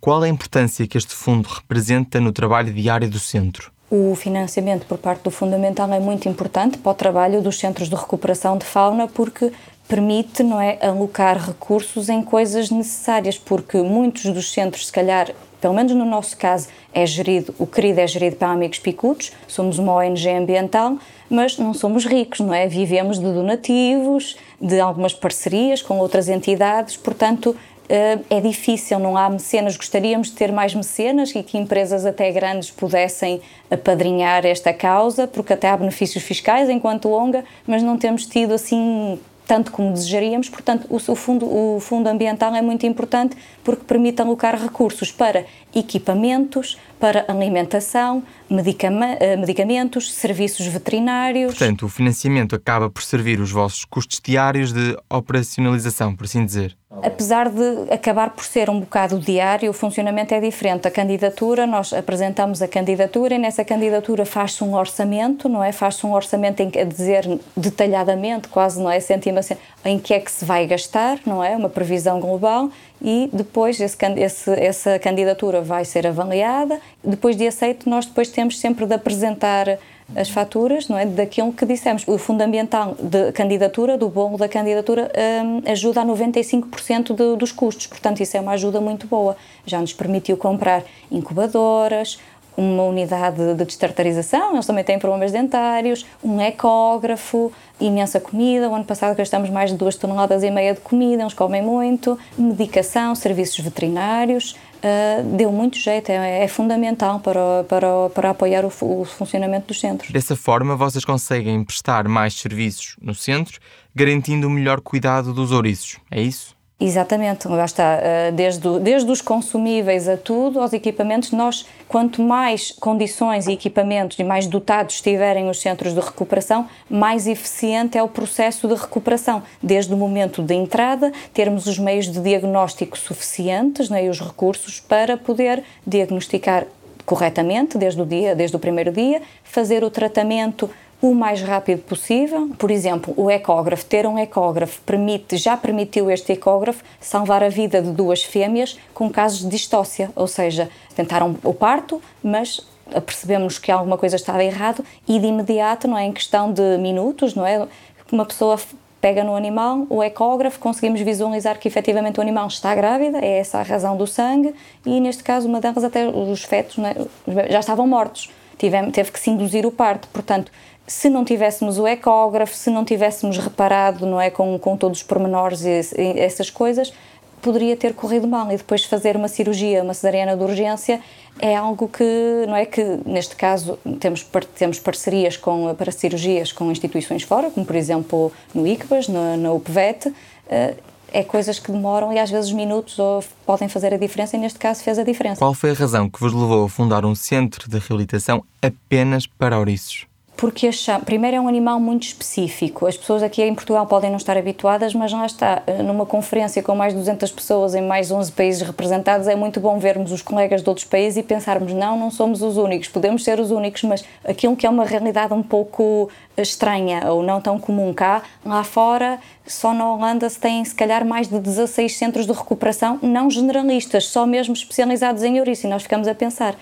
Qual 0.00 0.22
a 0.22 0.28
importância 0.28 0.86
que 0.86 0.98
este 0.98 1.14
fundo 1.14 1.48
representa 1.48 2.20
no 2.20 2.32
trabalho 2.32 2.72
diário 2.72 3.08
do 3.08 3.18
centro? 3.18 3.72
O 3.90 4.14
financiamento 4.14 4.86
por 4.86 4.98
parte 4.98 5.22
do 5.22 5.30
Fundamental 5.30 5.92
é 5.92 6.00
muito 6.00 6.28
importante 6.28 6.78
para 6.78 6.92
o 6.92 6.94
trabalho 6.94 7.40
dos 7.40 7.58
centros 7.58 7.88
de 7.88 7.94
recuperação 7.94 8.58
de 8.58 8.64
fauna 8.64 9.06
porque 9.06 9.52
permite, 9.88 10.42
não 10.42 10.60
é, 10.60 10.78
alocar 10.80 11.38
recursos 11.38 12.08
em 12.08 12.22
coisas 12.22 12.70
necessárias, 12.70 13.38
porque 13.38 13.78
muitos 13.78 14.24
dos 14.24 14.52
centros, 14.52 14.86
se 14.86 14.92
calhar, 14.92 15.30
pelo 15.60 15.74
menos 15.74 15.92
no 15.92 16.04
nosso 16.04 16.36
caso, 16.36 16.68
é 16.92 17.04
gerido, 17.06 17.54
o 17.58 17.66
querido 17.66 18.00
é 18.00 18.06
gerido 18.06 18.36
para 18.36 18.48
amigos 18.48 18.78
picudos, 18.78 19.32
somos 19.46 19.78
uma 19.78 19.94
ONG 19.94 20.28
ambiental, 20.30 20.98
mas 21.28 21.58
não 21.58 21.74
somos 21.74 22.04
ricos, 22.04 22.40
não 22.40 22.54
é? 22.54 22.66
Vivemos 22.66 23.18
de 23.18 23.24
donativos, 23.24 24.36
de 24.60 24.80
algumas 24.80 25.12
parcerias 25.12 25.82
com 25.82 25.98
outras 25.98 26.28
entidades, 26.28 26.96
portanto, 26.96 27.56
eh, 27.88 28.18
é 28.30 28.40
difícil, 28.40 28.98
não 28.98 29.16
há 29.16 29.28
mecenas. 29.28 29.76
Gostaríamos 29.76 30.28
de 30.28 30.34
ter 30.34 30.50
mais 30.50 30.74
mecenas 30.74 31.34
e 31.34 31.42
que 31.42 31.58
empresas 31.58 32.06
até 32.06 32.30
grandes 32.30 32.70
pudessem 32.70 33.40
apadrinhar 33.70 34.46
esta 34.46 34.72
causa, 34.72 35.26
porque 35.26 35.52
até 35.52 35.68
há 35.68 35.76
benefícios 35.76 36.24
fiscais 36.24 36.70
enquanto 36.70 37.10
ONGA, 37.10 37.44
mas 37.66 37.82
não 37.82 37.98
temos 37.98 38.26
tido 38.26 38.54
assim 38.54 39.18
tanto 39.46 39.70
como 39.72 39.92
desejaríamos. 39.92 40.48
Portanto, 40.48 40.86
o, 40.88 40.98
fundo, 41.14 41.46
o 41.46 41.80
fundo 41.80 42.08
ambiental 42.08 42.54
é 42.54 42.62
muito 42.62 42.86
importante 42.86 43.36
porque 43.62 43.84
permite 43.84 44.20
alocar 44.20 44.60
recursos 44.60 45.12
para 45.12 45.44
equipamentos, 45.74 46.78
para 46.98 47.24
alimentação, 47.28 48.22
eh, 48.50 49.36
medicamentos, 49.36 50.12
serviços 50.12 50.66
veterinários. 50.66 51.56
Portanto, 51.56 51.86
o 51.86 51.88
financiamento 51.88 52.54
acaba 52.54 52.88
por 52.88 53.02
servir 53.02 53.40
os 53.40 53.50
vossos 53.50 53.84
custos 53.84 54.20
diários 54.22 54.72
de 54.72 54.96
operacionalização, 55.10 56.14
por 56.14 56.24
assim 56.24 56.44
dizer. 56.44 56.76
Apesar 57.02 57.48
de 57.48 57.92
acabar 57.92 58.30
por 58.30 58.44
ser 58.44 58.70
um 58.70 58.80
bocado 58.80 59.18
diário, 59.18 59.70
o 59.70 59.72
funcionamento 59.72 60.34
é 60.34 60.40
diferente. 60.40 60.86
A 60.86 60.90
candidatura, 60.90 61.66
nós 61.66 61.92
apresentamos 61.92 62.62
a 62.62 62.68
candidatura 62.68 63.34
e 63.34 63.38
nessa 63.38 63.64
candidatura 63.64 64.24
faz-se 64.24 64.62
um 64.62 64.74
orçamento, 64.74 65.48
não 65.48 65.62
é? 65.62 65.72
Faz-se 65.72 66.06
um 66.06 66.12
orçamento 66.12 66.60
em 66.60 66.70
a 66.80 66.84
dizer 66.84 67.26
detalhadamente, 67.56 68.48
quase, 68.48 68.80
não 68.80 68.90
é? 68.90 69.00
Cêntimo 69.00 69.40
em 69.84 69.98
que 69.98 70.14
é 70.14 70.20
que 70.20 70.30
se 70.30 70.44
vai 70.44 70.66
gastar, 70.66 71.18
não 71.26 71.42
é? 71.42 71.56
Uma 71.56 71.68
previsão 71.68 72.20
global 72.20 72.70
e 73.02 73.28
depois 73.32 73.80
esse, 73.80 73.96
esse, 74.16 74.50
essa 74.52 74.98
candidatura 74.98 75.60
vai 75.60 75.84
ser 75.84 76.06
avaliada. 76.06 76.80
Depois 77.02 77.36
de 77.36 77.46
aceito, 77.46 77.88
nós 77.88 78.06
depois 78.06 78.28
temos 78.28 78.58
sempre 78.58 78.86
de 78.86 78.94
apresentar 78.94 79.78
as 80.14 80.28
faturas, 80.28 80.88
não 80.88 80.98
é, 80.98 81.06
daquilo 81.06 81.52
que 81.52 81.64
dissemos. 81.64 82.06
O 82.06 82.18
fundo 82.18 82.42
ambiental 82.42 82.96
de 83.00 83.32
candidatura, 83.32 83.96
do 83.96 84.08
bolo 84.08 84.36
da 84.36 84.48
candidatura, 84.48 85.10
um, 85.44 85.70
ajuda 85.70 86.02
a 86.02 86.04
95% 86.04 87.14
de, 87.14 87.36
dos 87.36 87.52
custos. 87.52 87.86
Portanto, 87.86 88.20
isso 88.20 88.36
é 88.36 88.40
uma 88.40 88.52
ajuda 88.52 88.80
muito 88.80 89.06
boa. 89.06 89.36
Já 89.66 89.80
nos 89.80 89.92
permitiu 89.92 90.36
comprar 90.36 90.82
incubadoras, 91.10 92.18
uma 92.56 92.84
unidade 92.84 93.54
de 93.54 93.64
destartarização, 93.64 94.54
eles 94.54 94.66
também 94.66 94.84
têm 94.84 94.98
problemas 94.98 95.32
dentários, 95.32 96.06
um 96.22 96.40
ecógrafo, 96.40 97.52
imensa 97.80 98.20
comida. 98.20 98.68
O 98.68 98.74
ano 98.74 98.84
passado 98.84 99.16
gastamos 99.16 99.50
mais 99.50 99.70
de 99.70 99.76
2 99.76 99.96
toneladas 99.96 100.42
e 100.42 100.50
meia 100.50 100.74
de 100.74 100.80
comida, 100.80 101.22
eles 101.22 101.34
comem 101.34 101.62
muito, 101.62 102.18
medicação, 102.38 103.14
serviços 103.14 103.58
veterinários. 103.58 104.54
Uh, 104.84 105.36
deu 105.36 105.50
muito 105.50 105.78
jeito, 105.78 106.10
é, 106.10 106.44
é 106.44 106.48
fundamental 106.48 107.18
para, 107.18 107.64
para, 107.66 108.10
para 108.10 108.30
apoiar 108.30 108.66
o, 108.66 108.72
o, 108.82 109.04
funcionamento 109.06 109.68
dos 109.68 109.80
centros. 109.80 110.10
Dessa 110.10 110.36
forma, 110.36 110.76
vocês 110.76 111.06
conseguem 111.06 111.64
prestar 111.64 112.06
mais 112.06 112.34
serviços 112.34 112.94
no 113.00 113.14
centro, 113.14 113.58
garantindo 113.94 114.46
o 114.46 114.50
melhor 114.50 114.82
cuidado 114.82 115.32
dos 115.32 115.52
ouriços, 115.52 115.96
é 116.10 116.20
isso? 116.20 116.53
Exatamente, 116.78 117.46
lá 117.46 117.64
está, 117.64 118.00
eh, 118.02 118.32
desde, 118.32 118.80
desde 118.80 119.08
os 119.08 119.22
consumíveis 119.22 120.08
a 120.08 120.16
tudo, 120.16 120.60
aos 120.60 120.72
equipamentos, 120.72 121.30
nós, 121.30 121.64
quanto 121.86 122.20
mais 122.20 122.72
condições 122.72 123.46
e 123.46 123.52
equipamentos 123.52 124.18
e 124.18 124.24
mais 124.24 124.48
dotados 124.48 124.96
estiverem 124.96 125.48
os 125.48 125.60
centros 125.60 125.94
de 125.94 126.00
recuperação, 126.00 126.68
mais 126.90 127.28
eficiente 127.28 127.96
é 127.96 128.02
o 128.02 128.08
processo 128.08 128.66
de 128.66 128.74
recuperação. 128.74 129.44
Desde 129.62 129.94
o 129.94 129.96
momento 129.96 130.42
de 130.42 130.52
entrada, 130.52 131.12
termos 131.32 131.68
os 131.68 131.78
meios 131.78 132.10
de 132.10 132.20
diagnóstico 132.20 132.98
suficientes 132.98 133.88
né, 133.88 134.06
e 134.06 134.08
os 134.08 134.20
recursos 134.20 134.80
para 134.80 135.16
poder 135.16 135.62
diagnosticar 135.86 136.66
corretamente, 137.06 137.78
desde 137.78 138.02
o, 138.02 138.06
dia, 138.06 138.34
desde 138.34 138.56
o 138.56 138.58
primeiro 138.58 138.90
dia, 138.90 139.22
fazer 139.44 139.84
o 139.84 139.90
tratamento 139.90 140.68
o 141.04 141.14
mais 141.14 141.42
rápido 141.42 141.82
possível. 141.82 142.48
Por 142.56 142.70
exemplo, 142.70 143.12
o 143.14 143.30
ecógrafo, 143.30 143.84
ter 143.84 144.06
um 144.06 144.18
ecógrafo 144.18 144.80
permite, 144.86 145.36
já 145.36 145.54
permitiu 145.54 146.10
este 146.10 146.32
ecógrafo 146.32 146.82
salvar 146.98 147.44
a 147.44 147.50
vida 147.50 147.82
de 147.82 147.90
duas 147.90 148.22
fêmeas 148.22 148.78
com 148.94 149.10
casos 149.10 149.40
de 149.40 149.48
distócia, 149.48 150.10
ou 150.16 150.26
seja, 150.26 150.70
tentaram 150.96 151.36
o 151.44 151.52
parto, 151.52 152.00
mas 152.22 152.66
percebemos 153.04 153.58
que 153.58 153.70
alguma 153.70 153.98
coisa 153.98 154.16
estava 154.16 154.42
errado 154.42 154.82
e 155.06 155.18
de 155.18 155.26
imediato, 155.26 155.86
não 155.86 155.98
é 155.98 156.04
em 156.04 156.12
questão 156.12 156.50
de 156.50 156.78
minutos, 156.78 157.34
não 157.34 157.46
é, 157.46 157.66
uma 158.10 158.24
pessoa 158.24 158.58
pega 158.98 159.22
no 159.22 159.36
animal, 159.36 159.86
o 159.90 160.02
ecógrafo, 160.02 160.58
conseguimos 160.58 161.02
visualizar 161.02 161.58
que 161.58 161.68
efetivamente 161.68 162.18
o 162.18 162.22
animal 162.22 162.46
está 162.46 162.74
grávida, 162.74 163.18
é 163.18 163.40
essa 163.40 163.58
a 163.58 163.62
razão 163.62 163.94
do 163.98 164.06
sangue, 164.06 164.54
e 164.86 164.98
neste 165.00 165.22
caso 165.22 165.46
uma 165.46 165.60
delas 165.60 165.84
até 165.84 166.08
os 166.08 166.44
fetos 166.44 166.78
é, 166.78 167.52
já 167.52 167.60
estavam 167.60 167.86
mortos, 167.86 168.30
Tivemos, 168.58 168.92
teve 168.92 169.10
que 169.10 169.18
se 169.18 169.30
induzir 169.30 169.66
o 169.66 169.70
parto, 169.70 170.08
portanto 170.12 170.50
se 170.86 171.08
não 171.08 171.24
tivéssemos 171.24 171.78
o 171.78 171.86
ecógrafo, 171.86 172.54
se 172.54 172.70
não 172.70 172.84
tivéssemos 172.84 173.38
reparado, 173.38 174.06
não 174.06 174.20
é, 174.20 174.30
com, 174.30 174.58
com 174.58 174.76
todos 174.76 174.98
os 174.98 175.04
pormenores 175.04 175.64
e, 175.64 175.80
e 175.96 176.20
essas 176.20 176.50
coisas, 176.50 176.92
poderia 177.40 177.76
ter 177.76 177.94
corrido 177.94 178.26
mal 178.26 178.50
e 178.50 178.56
depois 178.56 178.84
fazer 178.84 179.16
uma 179.16 179.28
cirurgia, 179.28 179.82
uma 179.82 179.92
cesariana 179.92 180.36
de 180.36 180.42
urgência 180.42 181.00
é 181.38 181.54
algo 181.54 181.88
que, 181.88 182.04
não 182.46 182.56
é 182.56 182.64
que 182.64 182.82
neste 183.04 183.36
caso 183.36 183.78
temos 184.00 184.26
temos 184.56 184.78
parcerias 184.78 185.36
com 185.36 185.74
para 185.74 185.92
cirurgias 185.92 186.52
com 186.52 186.70
instituições 186.70 187.22
fora, 187.22 187.50
como 187.50 187.66
por 187.66 187.76
exemplo 187.76 188.32
no 188.54 188.66
ICBAS, 188.66 189.08
na 189.08 189.52
UPVET, 189.52 190.14
eh, 190.48 190.74
é 191.12 191.22
coisas 191.22 191.58
que 191.58 191.70
demoram 191.70 192.12
e 192.12 192.18
às 192.18 192.30
vezes 192.30 192.50
minutos 192.52 192.98
ou 192.98 193.22
podem 193.44 193.68
fazer 193.68 193.92
a 193.92 193.96
diferença 193.96 194.36
e 194.36 194.40
neste 194.40 194.58
caso 194.58 194.82
fez 194.82 194.98
a 194.98 195.04
diferença. 195.04 195.38
Qual 195.38 195.54
foi 195.54 195.70
a 195.70 195.74
razão 195.74 196.08
que 196.08 196.20
vos 196.20 196.32
levou 196.32 196.64
a 196.64 196.68
fundar 196.68 197.04
um 197.04 197.14
centro 197.14 197.68
de 197.68 197.78
reabilitação 197.78 198.42
apenas 198.62 199.26
para 199.26 199.58
ouriços? 199.58 200.06
Porque 200.36 200.68
primeiro 201.04 201.36
é 201.36 201.40
um 201.40 201.48
animal 201.48 201.78
muito 201.78 202.02
específico. 202.04 202.86
As 202.86 202.96
pessoas 202.96 203.22
aqui 203.22 203.42
em 203.42 203.54
Portugal 203.54 203.86
podem 203.86 204.10
não 204.10 204.16
estar 204.16 204.36
habituadas, 204.36 204.92
mas 204.92 205.12
lá 205.12 205.26
está, 205.26 205.62
numa 205.84 206.04
conferência 206.04 206.62
com 206.62 206.74
mais 206.74 206.92
de 206.92 206.98
200 206.98 207.30
pessoas 207.30 207.74
em 207.74 207.82
mais 207.82 208.10
11 208.10 208.32
países 208.32 208.62
representados, 208.62 209.28
é 209.28 209.36
muito 209.36 209.60
bom 209.60 209.78
vermos 209.78 210.10
os 210.12 210.22
colegas 210.22 210.62
de 210.62 210.68
outros 210.68 210.86
países 210.86 211.16
e 211.16 211.22
pensarmos, 211.22 211.72
não, 211.72 211.98
não 211.98 212.10
somos 212.10 212.42
os 212.42 212.56
únicos, 212.56 212.88
podemos 212.88 213.22
ser 213.22 213.38
os 213.38 213.50
únicos, 213.50 213.82
mas 213.84 214.04
aquilo 214.24 214.56
que 214.56 214.66
é 214.66 214.70
uma 214.70 214.84
realidade 214.84 215.32
um 215.32 215.42
pouco 215.42 216.10
estranha 216.36 217.12
ou 217.12 217.22
não 217.22 217.40
tão 217.40 217.58
comum 217.58 217.92
cá, 217.94 218.22
lá 218.44 218.64
fora, 218.64 219.18
só 219.46 219.72
na 219.72 219.92
Holanda 219.92 220.28
se 220.28 220.38
têm 220.38 220.64
se 220.64 220.74
calhar 220.74 221.04
mais 221.04 221.28
de 221.28 221.38
16 221.38 221.96
centros 221.96 222.26
de 222.26 222.32
recuperação, 222.32 222.98
não 223.02 223.30
generalistas, 223.30 224.06
só 224.06 224.26
mesmo 224.26 224.54
especializados 224.54 225.22
em 225.22 225.38
ouriço, 225.38 225.66
e 225.66 225.70
nós 225.70 225.82
ficamos 225.82 226.08
a 226.08 226.14
pensar, 226.14 226.54
eh, 226.54 226.56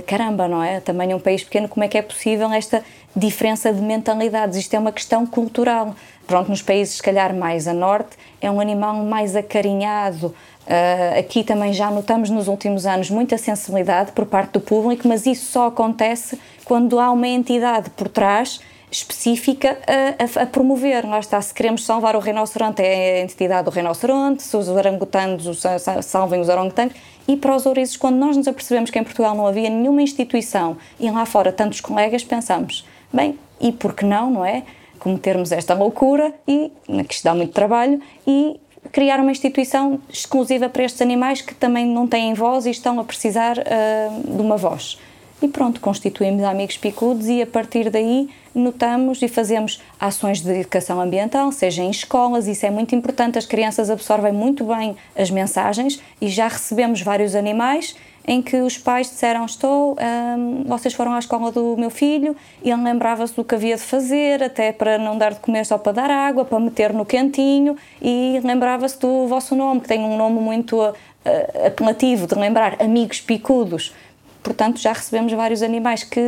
caramba, 0.00 0.48
não 0.48 0.62
é? 0.62 0.80
Também 0.80 1.12
um 1.14 1.20
país 1.20 1.44
pequeno, 1.44 1.68
como 1.68 1.84
é 1.84 1.88
que 1.88 1.98
é 1.98 2.02
possível 2.02 2.50
esta 2.52 2.82
diferença 3.14 3.72
de 3.72 3.80
mentalidades? 3.82 4.56
Isto 4.56 4.74
é 4.74 4.78
uma 4.78 4.92
questão 4.92 5.26
cultural. 5.26 5.94
Pronto, 6.26 6.48
nos 6.48 6.62
países, 6.62 6.96
se 6.96 7.02
calhar, 7.02 7.34
mais 7.34 7.68
a 7.68 7.74
norte, 7.74 8.16
é 8.40 8.50
um 8.50 8.60
animal 8.60 8.96
mais 9.04 9.36
acarinhado. 9.36 10.34
Uh, 10.62 11.18
aqui 11.18 11.42
também 11.42 11.72
já 11.72 11.90
notamos 11.90 12.30
nos 12.30 12.46
últimos 12.46 12.86
anos 12.86 13.10
muita 13.10 13.36
sensibilidade 13.36 14.12
por 14.12 14.24
parte 14.24 14.52
do 14.52 14.60
público, 14.60 15.08
mas 15.08 15.26
isso 15.26 15.50
só 15.50 15.66
acontece 15.66 16.38
quando 16.64 17.00
há 17.00 17.10
uma 17.10 17.26
entidade 17.26 17.90
por 17.90 18.08
trás 18.08 18.60
específica 18.92 19.78
a, 19.86 20.40
a, 20.40 20.42
a, 20.42 20.46
promover. 20.46 21.06
Lá 21.06 21.18
está, 21.18 21.40
se 21.40 21.52
queremos 21.52 21.84
salvar 21.84 22.14
o 22.14 22.20
rinoceronte, 22.20 22.82
é 22.82 23.20
a 23.20 23.24
entidade 23.24 23.64
do 23.64 23.70
rinoceronte, 23.70 24.42
se 24.42 24.56
os 24.56 24.68
orangotangos 24.68 25.62
salvem 26.02 26.40
os 26.40 26.48
orangotangos. 26.48 26.94
E 27.26 27.36
para 27.36 27.54
os 27.54 27.66
ouriços, 27.66 27.96
quando 27.96 28.16
nós 28.16 28.36
nos 28.36 28.48
apercebemos 28.48 28.90
que 28.90 28.98
em 28.98 29.04
Portugal 29.04 29.34
não 29.34 29.46
havia 29.46 29.70
nenhuma 29.70 30.02
instituição 30.02 30.76
e 30.98 31.10
lá 31.10 31.24
fora 31.24 31.52
tantos 31.52 31.80
colegas, 31.80 32.24
pensamos, 32.24 32.84
bem, 33.12 33.38
e 33.60 33.70
por 33.70 33.94
que 33.94 34.04
não, 34.04 34.30
não 34.30 34.44
é? 34.44 34.64
Cometermos 34.98 35.52
esta 35.52 35.74
loucura 35.74 36.34
e, 36.46 36.70
que 37.06 37.14
isto 37.14 37.24
dá 37.24 37.34
muito 37.34 37.52
trabalho, 37.52 38.00
e 38.26 38.60
criar 38.90 39.20
uma 39.20 39.30
instituição 39.30 40.00
exclusiva 40.08 40.68
para 40.68 40.84
estes 40.84 41.00
animais 41.00 41.40
que 41.40 41.54
também 41.54 41.86
não 41.86 42.06
têm 42.06 42.34
voz 42.34 42.66
e 42.66 42.70
estão 42.70 42.98
a 42.98 43.04
precisar 43.04 43.56
uh, 43.58 44.36
de 44.36 44.42
uma 44.42 44.56
voz. 44.56 44.98
E 45.42 45.48
pronto, 45.48 45.80
constituímos 45.80 46.44
amigos 46.44 46.76
picudos 46.76 47.26
e 47.26 47.42
a 47.42 47.46
partir 47.46 47.90
daí 47.90 48.30
notamos 48.54 49.20
e 49.22 49.26
fazemos 49.26 49.82
ações 49.98 50.40
de 50.40 50.52
educação 50.52 51.00
ambiental, 51.00 51.50
seja 51.50 51.82
em 51.82 51.90
escolas, 51.90 52.46
isso 52.46 52.64
é 52.64 52.70
muito 52.70 52.94
importante, 52.94 53.38
as 53.38 53.46
crianças 53.46 53.90
absorvem 53.90 54.32
muito 54.32 54.64
bem 54.64 54.96
as 55.16 55.32
mensagens 55.32 56.00
e 56.20 56.28
já 56.28 56.46
recebemos 56.46 57.02
vários 57.02 57.34
animais 57.34 57.96
em 58.24 58.40
que 58.40 58.56
os 58.58 58.78
pais 58.78 59.08
disseram 59.08 59.44
estou, 59.44 59.96
hum, 60.38 60.62
vocês 60.64 60.94
foram 60.94 61.12
à 61.12 61.18
escola 61.18 61.50
do 61.50 61.76
meu 61.76 61.90
filho 61.90 62.36
e 62.62 62.70
ele 62.70 62.82
lembrava-se 62.82 63.34
do 63.34 63.42
que 63.42 63.56
havia 63.56 63.74
de 63.74 63.82
fazer, 63.82 64.44
até 64.44 64.70
para 64.70 64.96
não 64.96 65.18
dar 65.18 65.34
de 65.34 65.40
comer 65.40 65.66
só 65.66 65.76
para 65.76 65.90
dar 65.90 66.10
água, 66.10 66.44
para 66.44 66.60
meter 66.60 66.92
no 66.92 67.04
quentinho 67.04 67.76
e 68.00 68.40
lembrava-se 68.44 68.96
do 69.00 69.26
vosso 69.26 69.56
nome, 69.56 69.80
que 69.80 69.88
tem 69.88 70.04
um 70.04 70.16
nome 70.16 70.38
muito 70.38 70.80
uh, 70.80 70.94
apelativo 71.66 72.28
de 72.28 72.36
lembrar, 72.36 72.76
Amigos 72.80 73.20
Picudos. 73.20 73.92
Portanto, 74.42 74.80
já 74.80 74.92
recebemos 74.92 75.32
vários 75.32 75.62
animais 75.62 76.02
que 76.02 76.20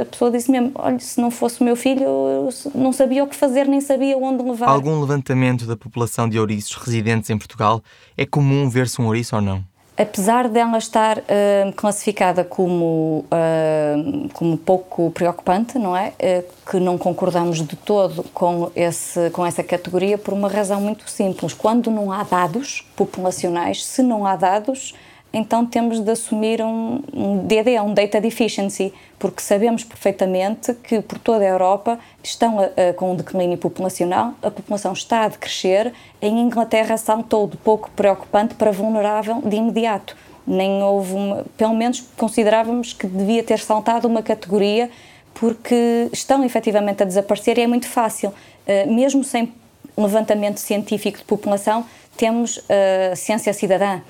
a 0.00 0.04
pessoa 0.04 0.30
disse 0.30 0.50
mesmo: 0.50 0.72
olha, 0.74 0.98
se 0.98 1.20
não 1.20 1.30
fosse 1.30 1.60
o 1.60 1.64
meu 1.64 1.74
filho, 1.74 2.02
eu 2.02 2.48
não 2.74 2.92
sabia 2.92 3.24
o 3.24 3.26
que 3.26 3.34
fazer, 3.34 3.66
nem 3.66 3.80
sabia 3.80 4.16
onde 4.18 4.42
levar. 4.42 4.68
Algum 4.68 5.00
levantamento 5.00 5.64
da 5.64 5.76
população 5.76 6.28
de 6.28 6.38
ouriços 6.38 6.74
residentes 6.74 7.30
em 7.30 7.38
Portugal 7.38 7.82
é 8.16 8.26
comum 8.26 8.68
ver-se 8.68 9.00
um 9.00 9.06
ouriço 9.06 9.36
ou 9.36 9.42
não? 9.42 9.64
Apesar 9.96 10.48
dela 10.48 10.78
estar 10.78 11.18
uh, 11.18 11.72
classificada 11.76 12.42
como, 12.44 13.26
uh, 13.26 14.28
como 14.32 14.56
pouco 14.56 15.10
preocupante, 15.10 15.78
não 15.78 15.94
é? 15.94 16.08
Uh, 16.18 16.70
que 16.70 16.80
não 16.80 16.96
concordamos 16.96 17.58
de 17.58 17.76
todo 17.76 18.22
com, 18.34 18.70
esse, 18.74 19.28
com 19.30 19.44
essa 19.44 19.62
categoria 19.62 20.16
por 20.16 20.32
uma 20.32 20.48
razão 20.48 20.80
muito 20.80 21.08
simples. 21.10 21.52
Quando 21.52 21.90
não 21.90 22.10
há 22.10 22.22
dados 22.22 22.82
populacionais, 22.96 23.84
se 23.84 24.02
não 24.02 24.26
há 24.26 24.34
dados, 24.34 24.94
então 25.32 25.64
temos 25.64 26.00
de 26.00 26.10
assumir 26.10 26.60
um, 26.60 27.00
um 27.12 27.46
DD, 27.46 27.80
um 27.80 27.94
Data 27.94 28.20
Deficiency, 28.20 28.92
porque 29.18 29.40
sabemos 29.40 29.82
perfeitamente 29.82 30.74
que 30.74 31.00
por 31.00 31.18
toda 31.18 31.44
a 31.44 31.48
Europa 31.48 31.98
estão 32.22 32.60
a, 32.60 32.64
a, 32.64 32.92
com 32.92 33.12
um 33.12 33.16
declínio 33.16 33.56
populacional, 33.56 34.34
a 34.42 34.50
população 34.50 34.92
está 34.92 35.24
a 35.24 35.28
decrescer, 35.28 35.92
em 36.20 36.40
Inglaterra 36.40 36.96
saltou 36.98 37.46
de 37.46 37.56
pouco 37.56 37.90
preocupante 37.92 38.54
para 38.54 38.70
vulnerável 38.70 39.40
de 39.42 39.56
imediato. 39.56 40.16
Nem 40.46 40.82
houve 40.82 41.14
uma, 41.14 41.44
pelo 41.56 41.72
menos 41.72 42.04
considerávamos 42.16 42.92
que 42.92 43.06
devia 43.06 43.42
ter 43.42 43.60
saltado 43.60 44.06
uma 44.06 44.22
categoria 44.22 44.90
porque 45.32 46.08
estão 46.12 46.44
efetivamente 46.44 47.02
a 47.02 47.06
desaparecer 47.06 47.56
e 47.58 47.62
é 47.62 47.66
muito 47.66 47.88
fácil, 47.88 48.30
uh, 48.30 48.92
mesmo 48.92 49.24
sem 49.24 49.52
levantamento 49.96 50.58
científico 50.58 51.18
de 51.18 51.24
população, 51.24 51.84
temos 52.16 52.58
a 52.68 53.12
uh, 53.12 53.16
ciência 53.16 53.52
cidadã, 53.52 54.00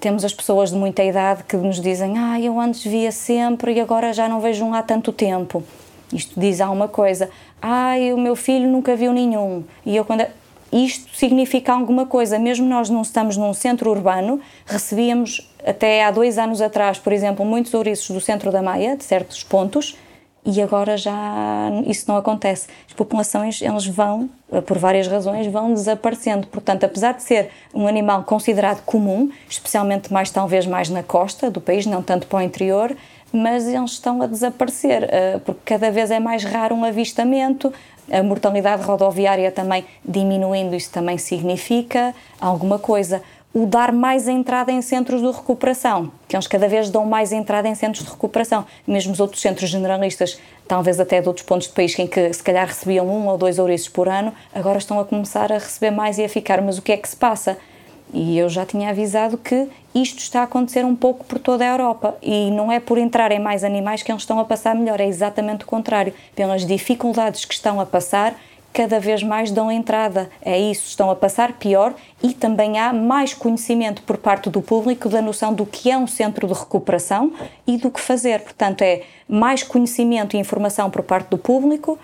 temos 0.00 0.24
as 0.24 0.32
pessoas 0.32 0.70
de 0.70 0.76
muita 0.76 1.04
idade 1.04 1.44
que 1.44 1.56
nos 1.56 1.80
dizem 1.80 2.18
ah, 2.18 2.40
eu 2.40 2.58
antes 2.58 2.82
via 2.84 3.12
sempre 3.12 3.74
e 3.74 3.80
agora 3.80 4.12
já 4.12 4.28
não 4.28 4.40
vejo 4.40 4.64
um 4.64 4.74
há 4.74 4.82
tanto 4.82 5.12
tempo. 5.12 5.62
Isto 6.12 6.40
diz 6.40 6.60
alguma 6.60 6.88
coisa. 6.88 7.30
Ah, 7.62 7.94
o 8.14 8.18
meu 8.18 8.34
filho 8.34 8.66
nunca 8.66 8.96
viu 8.96 9.12
nenhum. 9.12 9.62
E 9.84 9.94
eu 9.94 10.04
quando 10.04 10.26
isto 10.72 11.16
significa 11.16 11.72
alguma 11.72 12.06
coisa. 12.06 12.38
Mesmo 12.38 12.66
nós 12.66 12.88
não 12.88 13.02
estamos 13.02 13.36
num 13.36 13.52
centro 13.52 13.90
urbano, 13.90 14.40
recebíamos 14.66 15.48
até 15.64 16.04
há 16.04 16.10
dois 16.10 16.38
anos 16.38 16.60
atrás, 16.60 16.98
por 16.98 17.12
exemplo, 17.12 17.44
muitos 17.44 17.74
ouriços 17.74 18.10
do 18.10 18.20
centro 18.20 18.50
da 18.50 18.62
Maia, 18.62 18.96
de 18.96 19.04
certos 19.04 19.42
pontos, 19.42 19.96
e 20.50 20.62
agora 20.62 20.96
já 20.96 21.70
isso 21.86 22.04
não 22.08 22.16
acontece. 22.16 22.68
As 22.86 22.92
populações, 22.92 23.62
elas 23.62 23.86
vão, 23.86 24.28
por 24.66 24.78
várias 24.78 25.06
razões, 25.06 25.46
vão 25.46 25.72
desaparecendo. 25.72 26.46
Portanto, 26.46 26.84
apesar 26.84 27.12
de 27.12 27.22
ser 27.22 27.50
um 27.74 27.86
animal 27.86 28.24
considerado 28.24 28.82
comum, 28.84 29.30
especialmente 29.48 30.12
mais 30.12 30.30
talvez 30.30 30.66
mais 30.66 30.88
na 30.88 31.02
costa 31.02 31.50
do 31.50 31.60
país, 31.60 31.86
não 31.86 32.02
tanto 32.02 32.26
para 32.26 32.38
o 32.38 32.42
interior, 32.42 32.96
mas 33.32 33.66
eles 33.66 33.92
estão 33.92 34.20
a 34.22 34.26
desaparecer, 34.26 35.04
uh, 35.04 35.40
porque 35.40 35.60
cada 35.64 35.90
vez 35.90 36.10
é 36.10 36.18
mais 36.18 36.42
raro 36.42 36.74
um 36.74 36.84
avistamento, 36.84 37.72
a 38.10 38.22
mortalidade 38.22 38.82
rodoviária 38.82 39.52
também 39.52 39.84
diminuindo, 40.04 40.74
isso 40.74 40.90
também 40.90 41.16
significa 41.16 42.12
alguma 42.40 42.78
coisa. 42.78 43.22
O 43.52 43.66
dar 43.66 43.90
mais 43.90 44.28
entrada 44.28 44.70
em 44.70 44.80
centros 44.80 45.20
de 45.20 45.26
recuperação, 45.26 46.12
que 46.28 46.36
eles 46.36 46.46
cada 46.46 46.68
vez 46.68 46.88
dão 46.88 47.04
mais 47.04 47.32
entrada 47.32 47.66
em 47.66 47.74
centros 47.74 48.04
de 48.04 48.10
recuperação. 48.10 48.64
Mesmo 48.86 49.12
os 49.12 49.18
outros 49.18 49.42
centros 49.42 49.68
generalistas, 49.68 50.38
talvez 50.68 51.00
até 51.00 51.20
de 51.20 51.26
outros 51.26 51.44
pontos 51.44 51.66
do 51.66 51.74
país, 51.74 51.98
em 51.98 52.06
que 52.06 52.32
se 52.32 52.44
calhar 52.44 52.68
recebiam 52.68 53.08
um 53.08 53.26
ou 53.26 53.36
dois 53.36 53.58
ouriços 53.58 53.88
por 53.88 54.08
ano, 54.08 54.32
agora 54.54 54.78
estão 54.78 55.00
a 55.00 55.04
começar 55.04 55.50
a 55.50 55.56
receber 55.58 55.90
mais 55.90 56.16
e 56.16 56.24
a 56.24 56.28
ficar. 56.28 56.62
Mas 56.62 56.78
o 56.78 56.82
que 56.82 56.92
é 56.92 56.96
que 56.96 57.08
se 57.08 57.16
passa? 57.16 57.58
E 58.14 58.38
eu 58.38 58.48
já 58.48 58.64
tinha 58.64 58.90
avisado 58.90 59.36
que 59.36 59.68
isto 59.92 60.18
está 60.18 60.40
a 60.40 60.44
acontecer 60.44 60.84
um 60.84 60.94
pouco 60.94 61.24
por 61.24 61.40
toda 61.40 61.64
a 61.64 61.68
Europa 61.68 62.16
e 62.22 62.52
não 62.52 62.70
é 62.70 62.78
por 62.78 62.98
entrarem 62.98 63.40
mais 63.40 63.64
animais 63.64 64.02
que 64.02 64.12
eles 64.12 64.22
estão 64.22 64.38
a 64.38 64.44
passar 64.44 64.76
melhor, 64.76 65.00
é 65.00 65.06
exatamente 65.06 65.64
o 65.64 65.66
contrário. 65.66 66.14
Pelas 66.36 66.64
dificuldades 66.64 67.44
que 67.44 67.54
estão 67.54 67.80
a 67.80 67.86
passar, 67.86 68.36
cada 68.72 69.00
vez 69.00 69.22
mais 69.22 69.50
dão 69.50 69.70
entrada. 69.70 70.30
É 70.42 70.58
isso, 70.58 70.86
estão 70.86 71.10
a 71.10 71.16
passar 71.16 71.52
pior 71.54 71.94
e 72.22 72.32
também 72.32 72.78
há 72.78 72.92
mais 72.92 73.34
conhecimento 73.34 74.02
por 74.02 74.16
parte 74.16 74.48
do 74.48 74.62
público 74.62 75.08
da 75.08 75.20
noção 75.20 75.52
do 75.52 75.66
que 75.66 75.90
é 75.90 75.98
um 75.98 76.06
centro 76.06 76.46
de 76.46 76.54
recuperação 76.54 77.32
e 77.66 77.76
do 77.76 77.90
que 77.90 78.00
fazer. 78.00 78.40
Portanto, 78.40 78.82
é 78.82 79.02
mais 79.28 79.62
conhecimento 79.62 80.36
e 80.36 80.40
informação 80.40 80.90
por 80.90 81.02
parte 81.02 81.28
do 81.30 81.38
público 81.38 81.98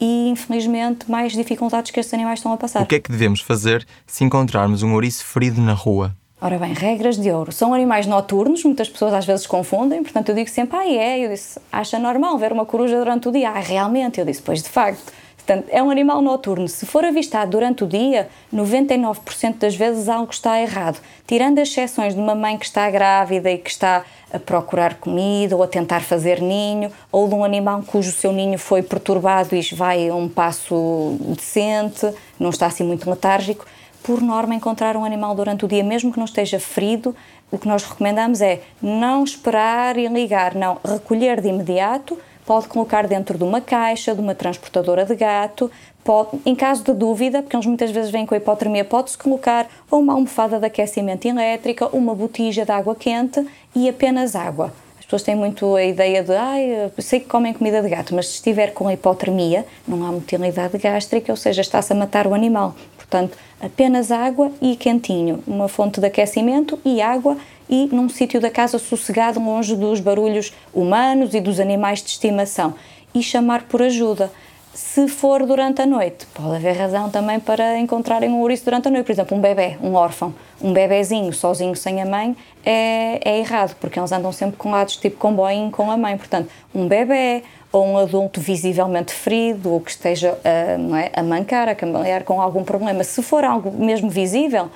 e, 0.00 0.28
infelizmente, 0.30 1.10
mais 1.10 1.32
dificuldades 1.32 1.90
que 1.90 2.00
estes 2.00 2.14
animais 2.14 2.38
estão 2.38 2.52
a 2.52 2.56
passar. 2.56 2.82
O 2.82 2.86
que 2.86 2.94
é 2.94 3.00
que 3.00 3.10
devemos 3.10 3.40
fazer 3.40 3.86
se 4.06 4.24
encontrarmos 4.24 4.82
um 4.82 4.94
ouriço 4.94 5.24
ferido 5.24 5.60
na 5.60 5.74
rua? 5.74 6.16
Ora 6.42 6.58
bem, 6.58 6.72
regras 6.72 7.18
de 7.18 7.30
ouro. 7.30 7.52
São 7.52 7.74
animais 7.74 8.06
noturnos, 8.06 8.64
muitas 8.64 8.88
pessoas 8.88 9.12
às 9.12 9.26
vezes 9.26 9.46
confundem, 9.46 10.02
portanto 10.02 10.30
eu 10.30 10.34
digo 10.34 10.48
sempre, 10.48 10.74
ah, 10.74 10.88
é, 10.88 11.26
eu 11.26 11.28
disse, 11.28 11.60
acha 11.70 11.98
normal 11.98 12.38
ver 12.38 12.50
uma 12.50 12.64
coruja 12.64 12.98
durante 12.98 13.28
o 13.28 13.32
dia? 13.32 13.50
Ah, 13.50 13.60
realmente? 13.60 14.18
Eu 14.18 14.24
disse, 14.24 14.40
pois 14.40 14.62
de 14.62 14.68
facto. 14.70 15.12
Portanto, 15.50 15.68
é 15.72 15.82
um 15.82 15.90
animal 15.90 16.22
noturno. 16.22 16.68
Se 16.68 16.86
for 16.86 17.04
avistado 17.04 17.50
durante 17.50 17.82
o 17.82 17.86
dia, 17.88 18.28
99% 18.54 19.58
das 19.58 19.74
vezes 19.74 20.08
algo 20.08 20.30
está 20.30 20.60
errado. 20.60 21.00
Tirando 21.26 21.58
as 21.58 21.66
exceções 21.70 22.14
de 22.14 22.20
uma 22.20 22.36
mãe 22.36 22.56
que 22.56 22.66
está 22.66 22.88
grávida 22.88 23.50
e 23.50 23.58
que 23.58 23.68
está 23.68 24.04
a 24.32 24.38
procurar 24.38 24.94
comida 24.94 25.56
ou 25.56 25.62
a 25.64 25.66
tentar 25.66 26.02
fazer 26.02 26.40
ninho, 26.40 26.92
ou 27.10 27.26
de 27.26 27.34
um 27.34 27.42
animal 27.42 27.82
cujo 27.84 28.12
seu 28.12 28.32
ninho 28.32 28.60
foi 28.60 28.80
perturbado 28.80 29.56
e 29.56 29.60
vai 29.74 30.08
a 30.08 30.14
um 30.14 30.28
passo 30.28 31.16
decente, 31.34 32.08
não 32.38 32.50
está 32.50 32.66
assim 32.66 32.84
muito 32.84 33.10
letárgico, 33.10 33.66
por 34.04 34.22
norma, 34.22 34.54
encontrar 34.54 34.96
um 34.96 35.04
animal 35.04 35.34
durante 35.34 35.64
o 35.64 35.68
dia, 35.68 35.82
mesmo 35.82 36.12
que 36.12 36.18
não 36.18 36.26
esteja 36.26 36.60
ferido, 36.60 37.14
o 37.50 37.58
que 37.58 37.66
nós 37.66 37.82
recomendamos 37.82 38.40
é 38.40 38.60
não 38.80 39.24
esperar 39.24 39.98
e 39.98 40.06
ligar, 40.06 40.54
não, 40.54 40.78
recolher 40.84 41.40
de 41.40 41.48
imediato, 41.48 42.16
pode 42.50 42.66
colocar 42.66 43.06
dentro 43.06 43.38
de 43.38 43.44
uma 43.44 43.60
caixa, 43.60 44.12
de 44.12 44.20
uma 44.20 44.34
transportadora 44.34 45.04
de 45.04 45.14
gato, 45.14 45.70
pode, 46.02 46.30
em 46.44 46.52
caso 46.52 46.82
de 46.82 46.92
dúvida, 46.92 47.42
porque 47.42 47.54
eles 47.54 47.64
muitas 47.64 47.92
vezes 47.92 48.10
vêm 48.10 48.26
com 48.26 48.34
hipotermia, 48.34 48.84
pode-se 48.84 49.16
colocar 49.16 49.68
ou 49.88 50.00
uma 50.00 50.14
almofada 50.14 50.58
de 50.58 50.66
aquecimento 50.66 51.26
elétrica, 51.26 51.86
uma 51.96 52.12
botija 52.12 52.64
de 52.64 52.72
água 52.72 52.96
quente 52.96 53.46
e 53.72 53.88
apenas 53.88 54.34
água. 54.34 54.72
As 54.98 55.04
pessoas 55.04 55.22
têm 55.22 55.36
muito 55.36 55.76
a 55.76 55.84
ideia 55.84 56.24
de, 56.24 56.32
ai, 56.32 56.74
ah, 56.74 56.90
sei 57.00 57.20
que 57.20 57.26
comem 57.26 57.52
comida 57.52 57.80
de 57.80 57.88
gato, 57.88 58.16
mas 58.16 58.26
se 58.26 58.34
estiver 58.34 58.74
com 58.74 58.90
hipotermia, 58.90 59.64
não 59.86 60.04
há 60.04 60.10
motilidade 60.10 60.76
gástrica, 60.76 61.32
ou 61.32 61.36
seja, 61.36 61.60
está-se 61.60 61.92
a 61.92 61.96
matar 61.96 62.26
o 62.26 62.34
animal. 62.34 62.74
Portanto, 62.96 63.38
apenas 63.60 64.10
água 64.10 64.50
e 64.60 64.74
quentinho, 64.74 65.40
uma 65.46 65.68
fonte 65.68 66.00
de 66.00 66.06
aquecimento 66.08 66.80
e 66.84 67.00
água 67.00 67.36
e 67.70 67.88
num 67.92 68.08
sítio 68.08 68.40
da 68.40 68.50
casa 68.50 68.78
sossegado, 68.78 69.38
longe 69.38 69.76
dos 69.76 70.00
barulhos 70.00 70.52
humanos 70.74 71.32
e 71.32 71.40
dos 71.40 71.60
animais 71.60 72.02
de 72.02 72.10
estimação 72.10 72.74
e 73.14 73.22
chamar 73.22 73.62
por 73.62 73.80
ajuda. 73.80 74.30
Se 74.74 75.08
for 75.08 75.44
durante 75.46 75.82
a 75.82 75.86
noite, 75.86 76.26
pode 76.34 76.56
haver 76.56 76.76
razão 76.76 77.10
também 77.10 77.40
para 77.40 77.78
encontrarem 77.78 78.30
um 78.30 78.40
ouriço 78.40 78.64
durante 78.64 78.88
a 78.88 78.90
noite. 78.90 79.06
Por 79.06 79.12
exemplo, 79.12 79.36
um 79.36 79.40
bebê, 79.40 79.76
um 79.82 79.94
órfão, 79.94 80.34
um 80.60 80.72
bebezinho 80.72 81.32
sozinho 81.32 81.74
sem 81.74 82.00
a 82.00 82.06
mãe 82.06 82.36
é, 82.64 83.20
é 83.24 83.38
errado, 83.38 83.76
porque 83.80 83.98
eles 83.98 84.12
andam 84.12 84.32
sempre 84.32 84.56
colados 84.56 84.96
tipo 84.96 85.16
comboio 85.16 85.70
com 85.70 85.90
a 85.90 85.96
mãe. 85.96 86.16
Portanto, 86.16 86.48
um 86.74 86.86
bebê, 86.86 87.42
ou 87.72 87.86
um 87.86 87.98
adulto 87.98 88.40
visivelmente 88.40 89.12
ferido 89.12 89.72
ou 89.72 89.80
que 89.80 89.90
esteja 89.90 90.38
a, 90.44 90.78
não 90.78 90.96
é, 90.96 91.10
a 91.14 91.22
mancar, 91.22 91.68
a 91.68 91.74
cambalear 91.74 92.24
com 92.24 92.40
algum 92.40 92.64
problema, 92.64 93.04
se 93.04 93.22
for 93.22 93.44
algo 93.44 93.70
mesmo 93.70 94.08
visível, 94.08 94.70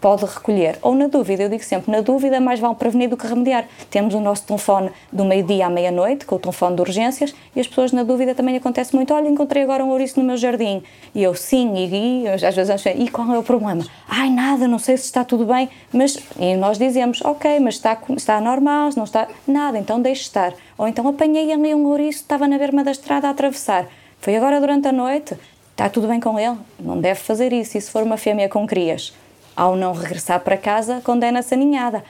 pode 0.00 0.24
recolher. 0.24 0.78
Ou 0.82 0.94
na 0.94 1.06
dúvida, 1.06 1.42
eu 1.42 1.48
digo 1.48 1.62
sempre, 1.62 1.92
na 1.92 2.00
dúvida 2.00 2.40
mais 2.40 2.58
vale 2.58 2.74
prevenir 2.74 3.08
do 3.08 3.16
que 3.16 3.26
remediar. 3.26 3.66
Temos 3.90 4.14
o 4.14 4.20
nosso 4.20 4.44
telefone 4.44 4.90
do 5.12 5.24
meio-dia 5.24 5.66
à 5.66 5.70
meia-noite, 5.70 6.24
com 6.24 6.36
o 6.36 6.38
telefone 6.38 6.74
de 6.76 6.82
urgências, 6.82 7.34
e 7.54 7.60
as 7.60 7.66
pessoas 7.66 7.92
na 7.92 8.02
dúvida 8.02 8.34
também 8.34 8.56
acontece 8.56 8.94
muito, 8.94 9.12
olha, 9.12 9.28
encontrei 9.28 9.62
agora 9.62 9.84
um 9.84 9.90
ouriço 9.90 10.18
no 10.18 10.26
meu 10.26 10.36
jardim. 10.36 10.82
E 11.14 11.22
eu, 11.22 11.34
sim, 11.34 11.74
e, 11.76 12.24
e 12.24 12.28
às 12.28 12.54
vezes 12.54 12.70
acho, 12.70 12.88
e 12.88 13.08
qual 13.08 13.32
é 13.32 13.38
o 13.38 13.42
problema? 13.42 13.84
Ai, 14.08 14.30
nada, 14.30 14.66
não 14.66 14.78
sei 14.78 14.96
se 14.96 15.04
está 15.04 15.24
tudo 15.24 15.44
bem, 15.44 15.68
mas, 15.92 16.18
e 16.38 16.56
nós 16.56 16.78
dizemos, 16.78 17.22
ok, 17.22 17.60
mas 17.60 17.74
está, 17.74 17.98
está 18.16 18.40
normal, 18.40 18.90
não 18.96 19.04
está, 19.04 19.28
nada, 19.46 19.78
então 19.78 20.00
deixe 20.00 20.22
estar. 20.22 20.54
Ou 20.78 20.88
então 20.88 21.06
apanhei 21.06 21.52
ali 21.52 21.74
um 21.74 21.86
ouriço, 21.86 22.20
estava 22.20 22.48
na 22.48 22.56
berma 22.58 22.82
da 22.82 22.90
estrada 22.90 23.28
a 23.28 23.30
atravessar. 23.30 23.86
Foi 24.20 24.36
agora 24.36 24.60
durante 24.60 24.88
a 24.88 24.92
noite, 24.92 25.34
está 25.72 25.88
tudo 25.88 26.08
bem 26.08 26.20
com 26.20 26.38
ele? 26.38 26.56
Não 26.78 27.00
deve 27.00 27.20
fazer 27.20 27.52
isso, 27.52 27.76
e 27.76 27.80
se 27.80 27.90
for 27.90 28.02
uma 28.02 28.16
fêmea 28.16 28.48
com 28.48 28.66
crias? 28.66 29.14
Ao 29.60 29.76
não 29.76 29.92
regressar 29.92 30.40
para 30.40 30.56
casa, 30.56 31.02
condena-se 31.04 31.52
a 31.52 31.56
ninhada. 31.56 32.02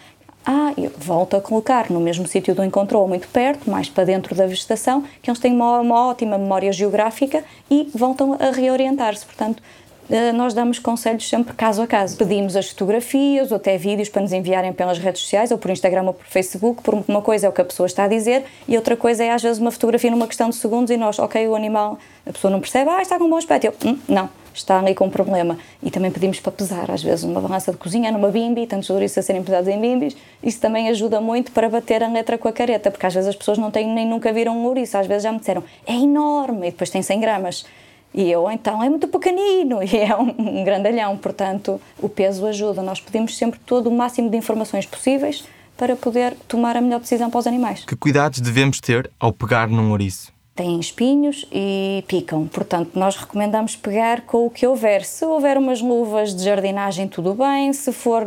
Ah, 0.47 0.73
volta 0.97 1.39
a 1.39 1.41
colocar 1.41 1.91
no 1.91 1.99
mesmo 1.99 2.25
sítio 2.25 2.55
do 2.55 2.63
encontro 2.63 2.97
ou 2.97 3.09
muito 3.09 3.27
perto, 3.27 3.69
mais 3.69 3.89
para 3.89 4.05
dentro 4.05 4.37
da 4.37 4.47
vegetação, 4.47 5.03
que 5.21 5.29
eles 5.29 5.41
têm 5.41 5.53
uma, 5.53 5.81
uma 5.81 6.07
ótima 6.07 6.39
memória 6.39 6.73
geográfica 6.73 7.43
e 7.69 7.91
voltam 7.93 8.37
a 8.39 8.53
reorientar-se. 8.53 9.27
Portanto, 9.27 9.61
eh, 10.09 10.31
nós 10.31 10.55
damos 10.55 10.79
conselhos 10.79 11.29
sempre 11.29 11.53
caso 11.55 11.83
a 11.83 11.89
caso. 11.89 12.17
Pedimos 12.17 12.55
as 12.55 12.71
fotografias 12.71 13.51
ou 13.51 13.57
até 13.57 13.77
vídeos 13.77 14.09
para 14.09 14.23
nos 14.23 14.33
enviarem 14.33 14.73
pelas 14.73 14.99
redes 14.99 15.23
sociais 15.23 15.51
ou 15.51 15.59
por 15.59 15.73
Instagram 15.73 16.05
ou 16.05 16.15
por 16.15 16.27
Facebook, 16.27 16.85
por 16.85 17.03
uma 17.09 17.21
coisa 17.21 17.49
é 17.49 17.51
o 17.51 17.53
que 17.53 17.61
a 17.61 17.65
pessoa 17.65 17.89
está 17.89 18.05
a 18.05 18.09
dizer 18.09 18.45
e 18.69 18.77
outra 18.77 18.97
coisa 18.97 19.25
é 19.25 19.31
às 19.33 19.43
vezes 19.43 19.59
uma 19.59 19.73
fotografia 19.73 20.13
numa 20.13 20.29
questão 20.29 20.51
de 20.51 20.55
segundos 20.55 20.93
e 20.93 20.97
nós, 20.97 21.19
ok, 21.19 21.49
o 21.49 21.57
animal, 21.57 21.99
a 22.25 22.33
pessoa 22.33 22.49
não 22.49 22.61
percebe, 22.61 22.91
ah, 22.91 23.03
está 23.03 23.19
com 23.19 23.25
um 23.25 23.31
bom 23.31 23.39
aspecto. 23.39 23.67
Eu, 23.67 23.75
hum, 23.85 23.99
não, 24.09 24.31
está 24.55 24.79
ali 24.79 24.95
com 24.95 25.07
um 25.07 25.11
problema. 25.11 25.59
E 25.83 25.91
também 25.91 26.11
pedimos 26.11 26.41
para 26.41 26.53
pesar, 26.53 26.91
às 26.91 27.03
vezes, 27.03 27.25
numa 27.25 27.41
balança 27.41 27.73
de 27.73 27.79
cozinha, 27.79 28.11
numa 28.11 28.29
bimbi, 28.29 28.67
tantos 28.67 28.91
ouriços 28.91 29.19
a 29.19 29.23
serem 29.23 29.43
pesados 29.43 29.69
em 29.69 29.81
bimbis. 29.81 30.17
Isso 30.43 30.61
também 30.61 30.89
ajuda 30.89 31.21
muito 31.21 31.53
para 31.53 31.69
bater 31.69 32.03
a 32.03 32.09
letra 32.09 32.37
com 32.39 32.49
a 32.49 32.53
careta, 32.53 32.91
porque 32.91 33.07
às 33.07 33.15
vezes 33.15 33.29
as 33.29 33.37
pessoas 33.37 33.59
não 33.59 33.71
têm 33.71 33.87
nem 33.93 34.07
nunca 34.07 34.33
viram 34.33 34.57
um 34.57 34.65
ouriço, 34.67 34.97
às 34.99 35.07
vezes 35.07 35.23
já 35.23 35.33
me 35.33 35.39
disseram, 35.39 35.63
é 35.87 35.95
enorme, 35.95 36.69
e 36.69 36.71
depois 36.71 36.91
tem 36.91 37.03
100 37.03 37.21
gramas. 37.21 37.65
E 38.13 38.29
eu, 38.31 38.51
então, 38.51 38.83
é 38.83 38.89
muito 38.89 39.07
pequenino 39.09 39.83
e 39.85 39.97
é 39.97 40.17
um, 40.17 40.61
um 40.61 40.65
grandalhão, 40.65 41.17
portanto, 41.17 41.81
o 41.99 42.09
peso 42.09 42.47
ajuda. 42.47 42.83
Nós 42.83 43.01
pedimos 43.01 43.37
sempre 43.37 43.61
todo 43.61 43.89
o 43.89 43.93
máximo 43.93 44.29
de 44.29 44.37
informações 44.37 44.87
possíveis 44.87 45.45
para 45.77 45.97
poder 45.97 46.35
tomar 46.47 46.77
a 46.77 46.81
melhor 46.81 47.01
decisão 47.01 47.31
para 47.31 47.39
os 47.39 47.47
animais. 47.47 47.85
Que 47.85 47.97
cuidados 47.97 48.41
devemos 48.41 48.81
ter 48.81 49.11
ao 49.19 49.33
pegar 49.33 49.69
num 49.69 49.91
ouriço? 49.91 50.33
Têm 50.55 50.79
espinhos 50.79 51.47
e 51.53 52.05
picam. 52.07 52.47
Portanto, 52.47 52.91
nós 52.95 53.17
recomendamos 53.17 53.77
pegar 53.77 54.23
com 54.23 54.47
o 54.47 54.51
que 54.51 54.67
houver. 54.67 55.05
Se 55.05 55.25
houver 55.25 55.57
umas 55.57 55.81
luvas 55.81 56.35
de 56.35 56.45
jardinagem, 56.45 57.09
tudo 57.09 57.35
bem. 57.35 57.73
Se 57.73 57.93
for 57.93 58.25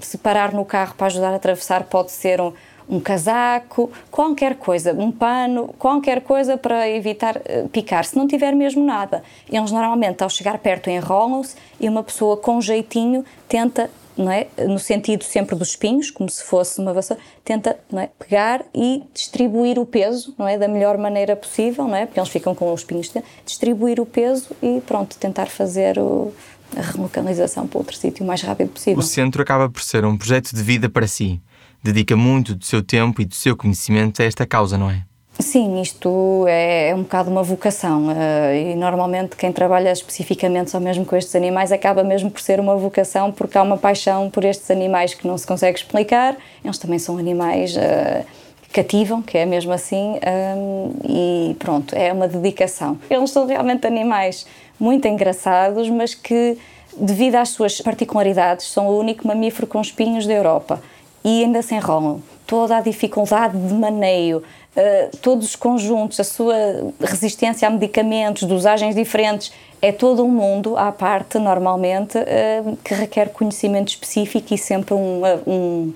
se 0.00 0.18
parar 0.18 0.52
no 0.52 0.64
carro 0.64 0.94
para 0.94 1.06
ajudar 1.06 1.32
a 1.32 1.36
atravessar, 1.36 1.84
pode 1.84 2.12
ser 2.12 2.40
um, 2.40 2.52
um 2.88 3.00
casaco, 3.00 3.90
qualquer 4.10 4.56
coisa, 4.56 4.92
um 4.92 5.10
pano, 5.10 5.74
qualquer 5.78 6.20
coisa 6.22 6.56
para 6.56 6.88
evitar 6.88 7.36
uh, 7.36 7.68
picar. 7.68 8.04
Se 8.04 8.16
não 8.16 8.26
tiver 8.26 8.54
mesmo 8.54 8.84
nada, 8.84 9.22
eles 9.50 9.72
normalmente 9.72 10.22
ao 10.22 10.30
chegar 10.30 10.58
perto 10.58 10.88
enrolam-se 10.88 11.56
e 11.80 11.88
uma 11.88 12.02
pessoa 12.02 12.36
com 12.36 12.60
jeitinho 12.60 13.24
tenta 13.48 13.90
não 14.16 14.30
é? 14.30 14.46
no 14.66 14.78
sentido 14.78 15.24
sempre 15.24 15.54
dos 15.54 15.70
espinhos, 15.70 16.10
como 16.10 16.28
se 16.30 16.42
fosse 16.42 16.80
uma 16.80 16.92
vassoura, 16.92 17.22
tenta 17.44 17.78
não 17.90 18.00
é? 18.00 18.10
pegar 18.18 18.64
e 18.74 19.02
distribuir 19.12 19.78
o 19.78 19.86
peso 19.86 20.34
não 20.38 20.48
é? 20.48 20.58
da 20.58 20.66
melhor 20.68 20.96
maneira 20.96 21.36
possível, 21.36 21.86
não 21.86 21.96
é? 21.96 22.06
porque 22.06 22.18
eles 22.18 22.30
ficam 22.30 22.54
com 22.54 22.72
os 22.72 22.80
espinhos, 22.80 23.12
distribuir 23.44 24.00
o 24.00 24.06
peso 24.06 24.48
e 24.62 24.80
pronto, 24.86 25.16
tentar 25.16 25.46
fazer 25.46 25.98
o, 25.98 26.32
a 26.76 26.80
relocalização 26.80 27.66
para 27.66 27.78
outro 27.78 27.96
sítio 27.96 28.24
o 28.24 28.26
mais 28.26 28.42
rápido 28.42 28.70
possível. 28.70 28.98
O 28.98 29.02
centro 29.02 29.42
acaba 29.42 29.68
por 29.68 29.82
ser 29.82 30.04
um 30.04 30.16
projeto 30.16 30.54
de 30.54 30.62
vida 30.62 30.88
para 30.88 31.06
si. 31.06 31.40
Dedica 31.82 32.16
muito 32.16 32.54
do 32.54 32.64
seu 32.64 32.82
tempo 32.82 33.20
e 33.20 33.24
do 33.24 33.34
seu 33.34 33.56
conhecimento 33.56 34.20
a 34.20 34.24
esta 34.24 34.46
causa, 34.46 34.76
não 34.76 34.90
é? 34.90 35.04
Sim, 35.38 35.82
isto 35.82 36.46
é, 36.48 36.88
é, 36.88 36.94
um 36.94 37.02
bocado 37.02 37.30
uma 37.30 37.42
vocação 37.42 38.08
uh, 38.08 38.54
e 38.54 38.74
normalmente 38.74 39.36
quem 39.36 39.52
trabalha 39.52 39.92
especificamente 39.92 40.70
só 40.70 40.80
mesmo 40.80 41.04
com 41.04 41.14
estes 41.14 41.34
animais 41.36 41.70
acaba 41.70 42.02
mesmo 42.02 42.30
por 42.30 42.40
ser 42.40 42.58
uma 42.58 42.74
vocação 42.74 43.30
porque 43.30 43.58
há 43.58 43.62
uma 43.62 43.76
paixão 43.76 44.30
por 44.30 44.46
estes 44.46 44.70
animais 44.70 45.12
que 45.12 45.26
não 45.28 45.36
se 45.36 45.46
consegue 45.46 45.78
explicar. 45.78 46.36
Eles 46.64 46.78
também 46.78 46.98
são 46.98 47.18
animais 47.18 47.76
uh, 47.76 48.24
que 48.62 48.70
cativam, 48.70 49.20
que 49.20 49.36
é 49.36 49.44
mesmo 49.44 49.72
assim, 49.72 50.14
um, 50.56 50.92
e 51.04 51.54
pronto, 51.58 51.94
é 51.94 52.10
uma 52.14 52.26
dedicação. 52.26 52.98
Eles 53.10 53.30
são 53.30 53.46
realmente 53.46 53.86
animais 53.86 54.46
muito 54.80 55.06
engraçados, 55.06 55.90
mas 55.90 56.14
que, 56.14 56.56
devido 56.96 57.34
às 57.34 57.50
suas 57.50 57.78
particularidades, 57.82 58.66
são 58.68 58.88
o 58.88 58.98
único 58.98 59.28
mamífero 59.28 59.66
com 59.66 59.82
espinhos 59.82 60.26
da 60.26 60.32
Europa 60.32 60.80
e 61.26 61.42
ainda 61.42 61.60
se 61.60 61.74
enrolam. 61.74 62.22
Toda 62.46 62.76
a 62.76 62.80
dificuldade 62.80 63.58
de 63.58 63.74
maneio, 63.74 64.38
uh, 64.38 65.16
todos 65.16 65.44
os 65.44 65.56
conjuntos, 65.56 66.20
a 66.20 66.24
sua 66.24 66.54
resistência 67.00 67.66
a 67.66 67.70
medicamentos, 67.70 68.44
dosagens 68.44 68.94
diferentes, 68.94 69.52
é 69.82 69.90
todo 69.90 70.24
um 70.24 70.30
mundo 70.30 70.76
à 70.78 70.92
parte, 70.92 71.36
normalmente, 71.40 72.16
uh, 72.16 72.76
que 72.84 72.94
requer 72.94 73.30
conhecimento 73.30 73.88
específico 73.88 74.54
e 74.54 74.58
sempre 74.58 74.94
um, 74.94 75.22
um, 75.44 75.94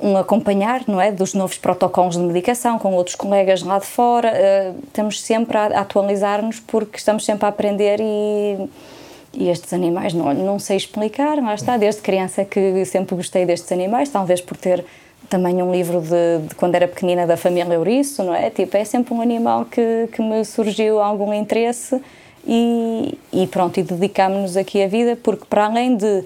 um 0.00 0.16
acompanhar 0.16 0.84
não 0.86 1.00
é 1.00 1.10
dos 1.10 1.34
novos 1.34 1.58
protocolos 1.58 2.16
de 2.16 2.22
medicação 2.22 2.78
com 2.78 2.94
outros 2.94 3.16
colegas 3.16 3.64
lá 3.64 3.80
de 3.80 3.86
fora 3.86 4.32
uh, 4.32 4.78
estamos 4.86 5.20
sempre 5.20 5.58
a, 5.58 5.66
atualizar-nos 5.80 6.60
porque 6.60 6.98
estamos 6.98 7.24
sempre 7.24 7.46
a 7.46 7.48
aprender 7.48 7.98
e, 8.00 8.68
e 9.38 9.48
estes 9.48 9.72
animais 9.72 10.12
não 10.12 10.34
não 10.34 10.58
sei 10.58 10.76
explicar 10.76 11.40
lá 11.40 11.54
está 11.54 11.76
desde 11.76 12.02
criança 12.02 12.44
que 12.44 12.84
sempre 12.84 13.14
gostei 13.14 13.46
destes 13.46 13.70
animais 13.70 14.08
talvez 14.08 14.40
por 14.40 14.56
ter 14.56 14.84
também 15.30 15.62
um 15.62 15.70
livro 15.70 16.00
de, 16.00 16.48
de 16.48 16.54
quando 16.56 16.74
era 16.74 16.88
pequenina 16.88 17.26
da 17.26 17.36
família 17.36 17.74
Euriço 17.74 18.24
não 18.24 18.34
é 18.34 18.50
tipo 18.50 18.76
é 18.76 18.84
sempre 18.84 19.14
um 19.14 19.20
animal 19.20 19.64
que, 19.64 20.08
que 20.12 20.20
me 20.20 20.44
surgiu 20.44 21.00
algum 21.00 21.32
interesse 21.32 22.00
e, 22.46 23.16
e 23.32 23.46
pronto 23.46 23.78
e 23.78 23.82
dedicámos-nos 23.82 24.56
aqui 24.56 24.82
a 24.82 24.88
vida 24.88 25.16
porque 25.22 25.44
para 25.48 25.66
além 25.66 25.96
de 25.96 26.24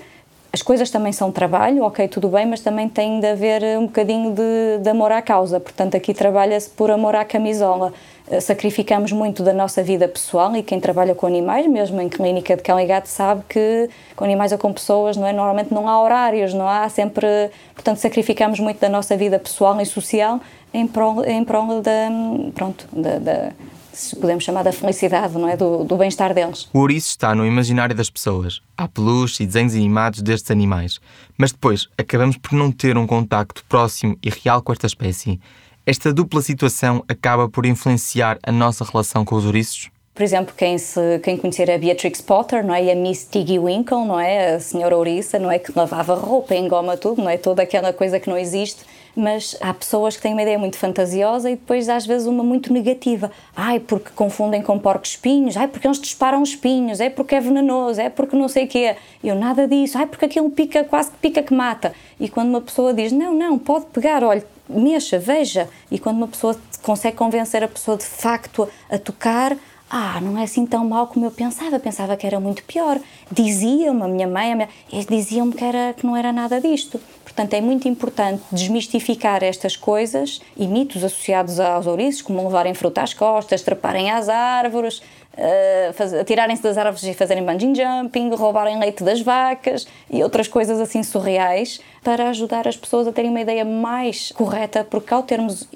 as 0.52 0.60
coisas 0.60 0.90
também 0.90 1.12
são 1.12 1.32
trabalho, 1.32 1.82
ok, 1.82 2.06
tudo 2.08 2.28
bem, 2.28 2.44
mas 2.44 2.60
também 2.60 2.86
tem 2.86 3.20
de 3.20 3.26
haver 3.26 3.78
um 3.78 3.86
bocadinho 3.86 4.34
de, 4.34 4.82
de 4.82 4.90
amor 4.90 5.10
à 5.10 5.22
causa. 5.22 5.58
Portanto, 5.58 5.96
aqui 5.96 6.12
trabalha-se 6.12 6.68
por 6.68 6.90
amor 6.90 7.16
à 7.16 7.24
camisola. 7.24 7.94
Eh, 8.28 8.40
sacrificamos 8.40 9.12
muito 9.12 9.42
da 9.42 9.52
nossa 9.52 9.82
vida 9.82 10.06
pessoal 10.06 10.54
e 10.56 10.62
quem 10.62 10.80
trabalha 10.80 11.14
com 11.14 11.26
animais, 11.26 11.66
mesmo 11.66 12.00
em 12.00 12.08
clínica 12.08 12.56
de 12.56 12.62
cão 12.62 12.78
e 12.78 12.86
gato, 12.86 13.06
sabe 13.06 13.42
que 13.48 13.88
com 14.14 14.24
animais 14.24 14.52
ou 14.52 14.58
com 14.58 14.72
pessoas, 14.72 15.16
não 15.16 15.26
é? 15.26 15.32
Normalmente 15.32 15.72
não 15.72 15.88
há 15.88 16.00
horários, 16.00 16.54
não 16.54 16.68
há 16.68 16.88
sempre. 16.88 17.26
Portanto, 17.74 17.98
sacrificamos 17.98 18.60
muito 18.60 18.80
da 18.80 18.88
nossa 18.88 19.16
vida 19.16 19.38
pessoal 19.38 19.80
e 19.80 19.86
social 19.86 20.40
em 20.72 20.86
prol, 20.86 21.24
em 21.24 21.44
prol 21.44 21.80
da, 21.80 22.08
pronto, 22.54 22.86
da, 22.92 23.18
da 23.18 23.52
se 23.92 24.16
podemos 24.16 24.42
chamar 24.42 24.62
da 24.62 24.72
felicidade, 24.72 25.34
não 25.34 25.46
é? 25.46 25.56
Do, 25.56 25.84
do 25.84 25.96
bem-estar 25.96 26.32
deles. 26.32 26.68
O 26.72 26.78
ouriço 26.78 27.08
está 27.08 27.34
no 27.34 27.44
imaginário 27.44 27.94
das 27.94 28.08
pessoas. 28.08 28.62
Há 28.76 28.88
peluches 28.88 29.40
e 29.40 29.46
desenhos 29.46 29.74
animados 29.74 30.22
destes 30.22 30.50
animais. 30.50 30.98
Mas 31.36 31.52
depois 31.52 31.88
acabamos 31.98 32.38
por 32.38 32.52
não 32.52 32.72
ter 32.72 32.96
um 32.96 33.06
contacto 33.06 33.62
próximo 33.68 34.16
e 34.22 34.30
real 34.30 34.62
com 34.62 34.72
esta 34.72 34.86
espécie. 34.86 35.38
Esta 35.84 36.12
dupla 36.12 36.40
situação 36.40 37.02
acaba 37.08 37.48
por 37.48 37.66
influenciar 37.66 38.38
a 38.44 38.52
nossa 38.52 38.84
relação 38.84 39.24
com 39.24 39.34
os 39.34 39.44
ouriços? 39.44 39.90
Por 40.14 40.22
exemplo, 40.22 40.54
quem, 40.56 40.78
se, 40.78 41.18
quem 41.24 41.36
conhecer 41.36 41.68
a 41.70 41.76
Beatrix 41.76 42.20
Potter, 42.20 42.64
não 42.64 42.72
é? 42.72 42.84
E 42.84 42.90
a 42.92 42.94
Miss 42.94 43.24
Tiggy 43.24 43.58
Winkle, 43.58 44.04
não 44.04 44.20
é? 44.20 44.54
A 44.54 44.60
senhora 44.60 44.96
ouriça, 44.96 45.40
não 45.40 45.50
é? 45.50 45.58
Que 45.58 45.72
lavava 45.74 46.14
roupa, 46.14 46.54
engoma 46.54 46.96
tudo, 46.96 47.22
não 47.22 47.28
é? 47.28 47.36
Toda 47.36 47.62
aquela 47.62 47.92
coisa 47.92 48.20
que 48.20 48.30
não 48.30 48.38
existe 48.38 48.84
mas 49.14 49.56
há 49.60 49.72
pessoas 49.74 50.16
que 50.16 50.22
têm 50.22 50.32
uma 50.32 50.42
ideia 50.42 50.58
muito 50.58 50.76
fantasiosa 50.76 51.50
e 51.50 51.56
depois 51.56 51.88
às 51.88 52.06
vezes 52.06 52.26
uma 52.26 52.42
muito 52.42 52.72
negativa. 52.72 53.30
Ai, 53.54 53.78
porque 53.78 54.10
confundem 54.14 54.62
com 54.62 54.78
porcos 54.78 55.10
espinhos, 55.10 55.56
ai, 55.56 55.68
porque 55.68 55.86
eles 55.86 56.00
disparam 56.00 56.42
espinhos, 56.42 57.00
é 57.00 57.10
porque 57.10 57.34
é 57.34 57.40
venenoso, 57.40 58.00
é 58.00 58.08
porque 58.08 58.36
não 58.36 58.48
sei 58.48 58.64
o 58.64 58.68
quê. 58.68 58.96
Eu 59.22 59.34
nada 59.34 59.68
disso, 59.68 59.98
ai, 59.98 60.06
porque 60.06 60.24
aquilo 60.24 60.50
pica, 60.50 60.84
quase 60.84 61.10
que 61.10 61.18
pica 61.18 61.42
que 61.42 61.54
mata. 61.54 61.92
E 62.18 62.28
quando 62.28 62.48
uma 62.48 62.60
pessoa 62.60 62.94
diz, 62.94 63.12
não, 63.12 63.34
não, 63.34 63.58
pode 63.58 63.86
pegar, 63.86 64.24
olha, 64.24 64.44
mexa, 64.72 65.18
veja. 65.18 65.68
E 65.90 65.98
quando 65.98 66.16
uma 66.18 66.28
pessoa 66.28 66.56
consegue 66.82 67.16
convencer 67.16 67.62
a 67.62 67.68
pessoa 67.68 67.96
de 67.96 68.04
facto 68.04 68.68
a 68.90 68.98
tocar, 68.98 69.56
ah, 69.94 70.18
não 70.22 70.38
é 70.38 70.44
assim 70.44 70.64
tão 70.64 70.88
mal 70.88 71.06
como 71.06 71.26
eu 71.26 71.30
pensava, 71.30 71.78
pensava 71.78 72.16
que 72.16 72.26
era 72.26 72.40
muito 72.40 72.64
pior. 72.64 72.98
Diziam-me, 73.30 74.02
a 74.02 74.08
minha 74.08 74.26
mãe, 74.26 74.54
minha... 74.54 74.68
diziam-me 75.06 75.52
que, 75.52 75.62
era, 75.62 75.92
que 75.92 76.06
não 76.06 76.16
era 76.16 76.32
nada 76.32 76.58
disto. 76.58 76.98
Portanto, 77.22 77.52
é 77.52 77.60
muito 77.60 77.86
importante 77.86 78.42
desmistificar 78.50 79.42
estas 79.42 79.76
coisas 79.76 80.40
e 80.56 80.66
mitos 80.66 81.04
associados 81.04 81.60
aos 81.60 81.86
ouriços, 81.86 82.22
como 82.22 82.42
levarem 82.42 82.72
fruta 82.72 83.02
às 83.02 83.12
costas, 83.12 83.60
treparem 83.60 84.10
às 84.10 84.30
árvores, 84.30 85.02
uh, 85.36 86.20
atirarem-se 86.20 86.62
das 86.62 86.76
árvores 86.76 87.02
e 87.04 87.14
fazerem 87.14 87.44
bungee 87.44 87.74
jumping, 87.74 88.30
roubarem 88.34 88.78
leite 88.78 89.02
das 89.02 89.20
vacas 89.20 89.86
e 90.10 90.22
outras 90.22 90.48
coisas 90.48 90.80
assim 90.80 91.02
surreais, 91.02 91.80
para 92.02 92.28
ajudar 92.30 92.66
as 92.66 92.76
pessoas 92.76 93.06
a 93.06 93.12
terem 93.12 93.30
uma 93.30 93.40
ideia 93.40 93.64
mais 93.64 94.32
correta, 94.32 94.84
porque 94.84 95.12
ao 95.12 95.22
termos 95.22 95.68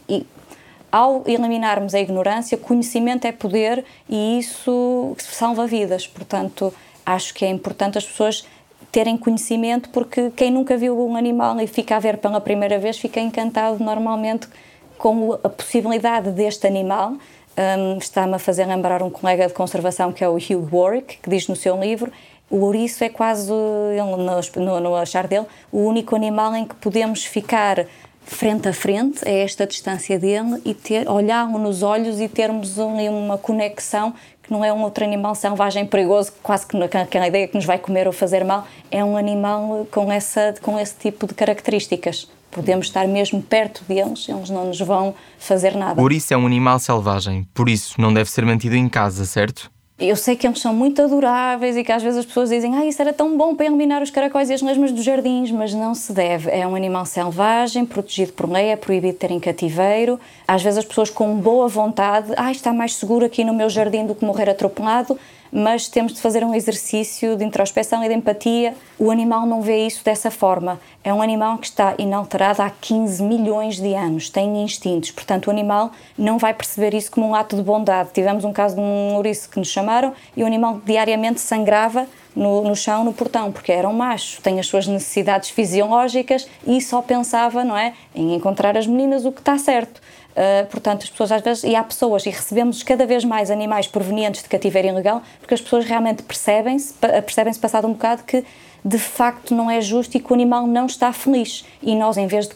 ao 0.91 1.25
eliminarmos 1.27 1.95
a 1.95 2.01
ignorância, 2.01 2.57
conhecimento 2.57 3.27
é 3.27 3.33
poder 3.33 3.85
e 4.09 4.39
isso 4.39 5.15
salva 5.19 5.67
vidas. 5.67 6.07
Portanto, 6.07 6.73
acho 7.05 7.35
que 7.35 7.45
é 7.45 7.49
importante 7.49 7.99
as 7.99 8.07
pessoas 8.07 8.47
terem 8.91 9.17
conhecimento, 9.19 9.91
porque 9.91 10.31
quem 10.31 10.51
nunca 10.51 10.77
viu 10.77 10.99
um 10.99 11.17
animal 11.17 11.61
e 11.61 11.67
fica 11.67 11.97
a 11.97 11.99
ver 11.99 12.17
pela 12.17 12.41
primeira 12.41 12.79
vez 12.79 12.99
fica 12.99 13.21
encantado 13.21 13.83
normalmente 13.83 14.49
com 14.97 15.35
a 15.35 15.49
possibilidade 15.49 16.31
deste 16.31 16.67
animal. 16.67 17.15
Um, 17.59 17.99
Está-me 17.99 18.35
a 18.35 18.39
fazer 18.39 18.67
lembrar 18.67 19.03
um 19.03 19.11
colega 19.11 19.47
de 19.47 19.55
conservação 19.55 20.13
que 20.13 20.23
é 20.23 20.29
o 20.29 20.35
Hugh 20.35 20.69
Warwick, 20.71 21.19
que 21.19 21.31
diz 21.31 21.49
no 21.49 21.57
seu 21.57 21.79
livro 21.81 22.13
o 22.49 22.59
ouriço 22.59 23.03
é 23.03 23.09
quase, 23.09 23.51
no, 23.51 24.81
no, 24.81 24.95
achar 24.97 25.27
dele, 25.27 25.47
o 25.73 25.81
único 25.81 26.15
animal 26.15 26.55
em 26.55 26.65
que 26.65 26.75
podemos 26.77 27.25
ficar 27.25 27.87
frente 28.25 28.69
a 28.69 28.73
frente, 28.73 29.27
a 29.27 29.31
esta 29.31 29.67
distância 29.67 30.19
dele, 30.19 30.61
e 30.65 30.75
ter, 30.75 31.09
olhá-lo 31.09 31.59
nos 31.59 31.83
olhos 31.83 32.21
e 32.21 32.29
termos 32.29 32.79
uma 32.79 33.39
conexão 33.39 34.15
que 34.43 34.53
não 34.53 34.65
é 34.65 34.73
um 34.73 34.83
outro 34.83 35.05
animal 35.05 35.35
selvagem 35.35 35.87
perigoso, 35.87 36.33
quase 36.41 36.67
que 36.67 36.77
aquela 36.77 37.27
ideia 37.27 37.49
que 37.49 37.57
nos 37.57 37.65
vai 37.65 37.79
comer 37.79 38.07
ou 38.07 38.13
fazer 38.13 38.45
mal, 38.45 38.65
é 38.93 39.05
um 39.05 39.17
animal 39.17 39.87
com, 39.91 40.11
essa, 40.11 40.55
com 40.63 40.79
esse 40.79 40.95
tipo 40.95 41.27
de 41.27 41.35
características. 41.35 42.29
Podemos 42.57 42.87
estar 42.87 43.07
mesmo 43.07 43.43
perto 43.43 43.85
deles, 43.87 44.27
eles 44.27 44.49
não 44.49 44.69
nos 44.69 44.81
vão 44.81 45.15
fazer 45.39 45.77
nada. 45.77 45.95
Por 45.95 46.11
isso 46.11 46.33
é 46.33 46.37
um 46.39 46.47
animal 46.47 46.79
selvagem, 46.79 47.47
por 47.53 47.69
isso 47.69 48.01
não 48.01 48.15
deve 48.15 48.31
ser 48.31 48.47
mantido 48.47 48.75
em 48.75 48.89
casa, 48.89 49.27
certo? 49.27 49.71
Eu 49.99 50.17
sei 50.17 50.37
que 50.37 50.47
eles 50.47 50.59
são 50.59 50.75
muito 50.75 51.03
adoráveis 51.03 51.77
e 51.77 51.85
que 51.85 51.93
às 51.93 52.03
vezes 52.03 52.21
as 52.21 52.25
pessoas 52.25 52.49
dizem 52.49 52.75
ah, 52.75 52.87
isso 52.87 53.01
era 53.03 53.13
tão 53.13 53.37
bom 53.37 53.55
para 53.55 53.67
eliminar 53.67 54.03
os 54.03 54.11
caracóis 54.11 54.49
e 54.49 54.55
as 54.55 54.63
lesmas 54.63 54.91
dos 54.91 55.05
jardins, 55.05 55.51
mas 55.51 55.75
não 55.75 55.95
se 55.95 56.15
deve. 56.15 56.51
É 56.51 56.67
um 56.67 56.75
animal 56.75 57.05
selvagem, 57.05 57.85
protegido 57.85 58.33
por 58.33 58.51
lei, 58.51 58.69
é 58.69 58.77
proibido 58.77 59.19
ter 59.19 59.31
em 59.31 59.41
cativeiro. 59.41 60.19
Às 60.49 60.63
vezes 60.63 60.79
as 60.79 60.85
pessoas 60.87 61.11
com 61.11 61.37
boa 61.37 61.69
vontade, 61.69 62.33
ah, 62.39 62.51
está 62.51 62.73
mais 62.73 62.95
seguro 62.95 63.27
aqui 63.27 63.45
no 63.45 63.53
meu 63.53 63.69
jardim 63.69 64.07
do 64.07 64.15
que 64.15 64.25
morrer 64.25 64.49
atropelado, 64.49 65.19
mas 65.59 65.89
temos 65.89 66.13
de 66.13 66.21
fazer 66.21 66.45
um 66.45 66.55
exercício 66.55 67.35
de 67.35 67.43
introspeção 67.43 68.05
e 68.05 68.09
de 68.09 68.15
empatia. 68.15 68.75
O 68.99 69.11
animal 69.11 69.47
não 69.47 69.63
vê 69.63 69.87
isso 69.87 70.05
dessa 70.05 70.31
forma. 70.31 70.79
É 71.03 71.15
um 71.15 71.23
animal 71.23 71.57
que 71.57 71.65
está 71.65 71.95
inalterado 71.97 72.61
há 72.61 72.69
15 72.69 73.23
milhões 73.23 73.81
de 73.81 73.95
anos, 73.95 74.29
tem 74.29 74.63
instintos, 74.63 75.13
portanto, 75.13 75.47
o 75.47 75.51
animal 75.51 75.93
não 76.19 76.37
vai 76.37 76.53
perceber 76.53 76.93
isso 76.93 77.11
como 77.11 77.29
um 77.29 77.35
ato 77.35 77.57
de 77.57 77.63
bondade. 77.63 78.11
Tivemos 78.13 78.45
um 78.45 78.53
caso 78.53 78.75
de 78.75 78.83
um 78.83 79.15
ouriço 79.15 79.49
que 79.49 79.59
nos 79.59 79.69
chamaram 79.69 80.13
e 80.37 80.43
o 80.43 80.47
animal 80.47 80.79
diariamente 80.85 81.41
sangrava 81.41 82.07
no, 82.35 82.63
no, 82.63 82.77
chão, 82.77 83.03
no 83.03 83.15
portão, 83.15 83.51
porque 83.51 83.73
era 83.73 83.89
um 83.89 83.95
macho, 83.95 84.43
tem 84.43 84.61
as 84.61 84.67
suas 84.67 84.87
necessidades 84.87 85.49
fisiológicas 85.49 86.47
e 86.67 86.83
só 86.83 87.01
pensava, 87.01 87.65
não 87.65 87.79
é, 87.79 87.95
em 88.15 88.35
encontrar 88.35 88.77
as 88.77 88.87
meninas 88.87 89.25
o 89.25 89.33
que 89.33 89.41
está 89.41 89.57
certo. 89.57 90.03
Uh, 90.37 90.67
portanto, 90.67 91.05
as 91.05 91.09
pessoas 91.09 91.33
às 91.33 91.41
vezes, 91.41 91.65
e 91.65 91.75
há 91.75 91.83
pessoas, 91.83 92.27
e 92.27 92.31
recebemos 92.31 92.83
cada 92.83 93.07
vez 93.07 93.25
mais 93.25 93.51
animais 93.51 93.87
provenientes 93.87 94.43
de 94.43 94.49
cativeiro 94.51 94.89
ilegal, 94.89 95.23
porque 95.41 95.55
as 95.55 95.63
pessoas 95.63 95.87
realmente 95.87 96.23
percebem-se, 96.23 96.93
percebem-se 96.93 97.59
passado 97.59 97.87
um 97.87 97.93
bocado 97.93 98.23
que 98.25 98.45
de 98.85 98.99
facto 98.99 99.55
não 99.55 99.69
é 99.71 99.81
justo 99.81 100.17
e 100.17 100.21
que 100.21 100.31
o 100.31 100.35
animal 100.35 100.67
não 100.67 100.87
está 100.87 101.11
feliz. 101.13 101.65
E 101.83 101.97
nós, 101.97 102.17
em 102.19 102.27
vez 102.27 102.47
de 102.47 102.55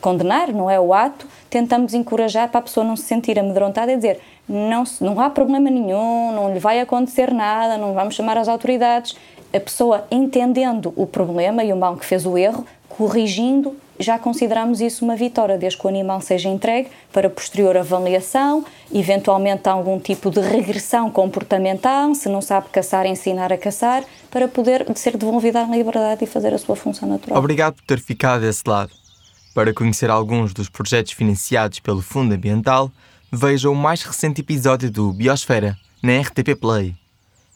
condenar, 0.00 0.52
não 0.52 0.70
é 0.70 0.80
o 0.80 0.92
ato, 0.94 1.26
tentamos 1.50 1.94
encorajar 1.94 2.48
para 2.48 2.60
a 2.60 2.62
pessoa 2.62 2.84
não 2.84 2.96
se 2.96 3.04
sentir 3.04 3.38
amedrontada 3.38 3.92
e 3.92 3.96
dizer 3.96 4.20
não, 4.48 4.82
não 5.00 5.20
há 5.20 5.28
problema 5.28 5.70
nenhum, 5.70 6.32
não 6.32 6.52
lhe 6.52 6.58
vai 6.58 6.80
acontecer 6.80 7.32
nada, 7.32 7.76
não 7.76 7.92
vamos 7.92 8.14
chamar 8.14 8.38
as 8.38 8.48
autoridades. 8.48 9.14
A 9.52 9.60
pessoa 9.60 10.06
entendendo 10.10 10.92
o 10.96 11.06
problema 11.06 11.62
e 11.62 11.72
o 11.72 11.76
mal 11.76 11.96
que 11.96 12.04
fez 12.04 12.26
o 12.26 12.36
erro, 12.36 12.66
corrigindo 12.88 13.76
já 13.98 14.18
consideramos 14.18 14.80
isso 14.80 15.04
uma 15.04 15.16
vitória, 15.16 15.58
desde 15.58 15.78
que 15.78 15.86
o 15.86 15.88
animal 15.88 16.20
seja 16.20 16.48
entregue 16.48 16.88
para 17.12 17.28
posterior 17.28 17.76
avaliação, 17.76 18.64
eventualmente 18.92 19.68
algum 19.68 19.98
tipo 19.98 20.30
de 20.30 20.40
regressão 20.40 21.10
comportamental, 21.10 22.14
se 22.14 22.28
não 22.28 22.40
sabe 22.40 22.68
caçar, 22.70 23.06
ensinar 23.06 23.52
a 23.52 23.58
caçar, 23.58 24.04
para 24.30 24.46
poder 24.46 24.86
ser 24.96 25.16
devolvido 25.16 25.58
à 25.58 25.64
liberdade 25.64 26.24
e 26.24 26.26
fazer 26.26 26.54
a 26.54 26.58
sua 26.58 26.76
função 26.76 27.08
natural. 27.08 27.38
Obrigado 27.38 27.74
por 27.74 27.84
ter 27.84 28.00
ficado 28.00 28.42
desse 28.42 28.62
lado. 28.66 28.92
Para 29.54 29.74
conhecer 29.74 30.10
alguns 30.10 30.54
dos 30.54 30.68
projetos 30.68 31.12
financiados 31.12 31.80
pelo 31.80 32.00
Fundo 32.00 32.34
Ambiental, 32.34 32.92
veja 33.32 33.68
o 33.68 33.74
mais 33.74 34.02
recente 34.02 34.40
episódio 34.40 34.90
do 34.90 35.12
Biosfera, 35.12 35.76
na 36.02 36.20
RTP 36.20 36.54
Play. 36.60 36.94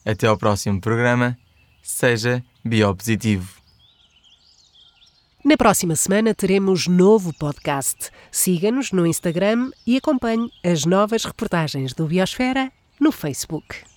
Até 0.05 0.27
ao 0.27 0.37
próximo 0.37 0.81
programa, 0.81 1.37
seja 1.81 2.43
biopositivo. 2.63 3.62
Na 5.45 5.57
próxima 5.57 5.93
semana 5.93 6.33
teremos 6.33 6.87
novo 6.87 7.33
podcast. 7.33 8.09
Siga-nos 8.31 8.93
no 8.93 9.05
Instagram 9.05 9.71
e 9.85 9.97
acompanhe 9.97 10.49
as 10.63 10.85
novas 10.85 11.25
reportagens 11.25 11.93
do 11.93 12.07
Biosfera 12.07 12.71
no 12.97 13.11
Facebook. 13.11 13.92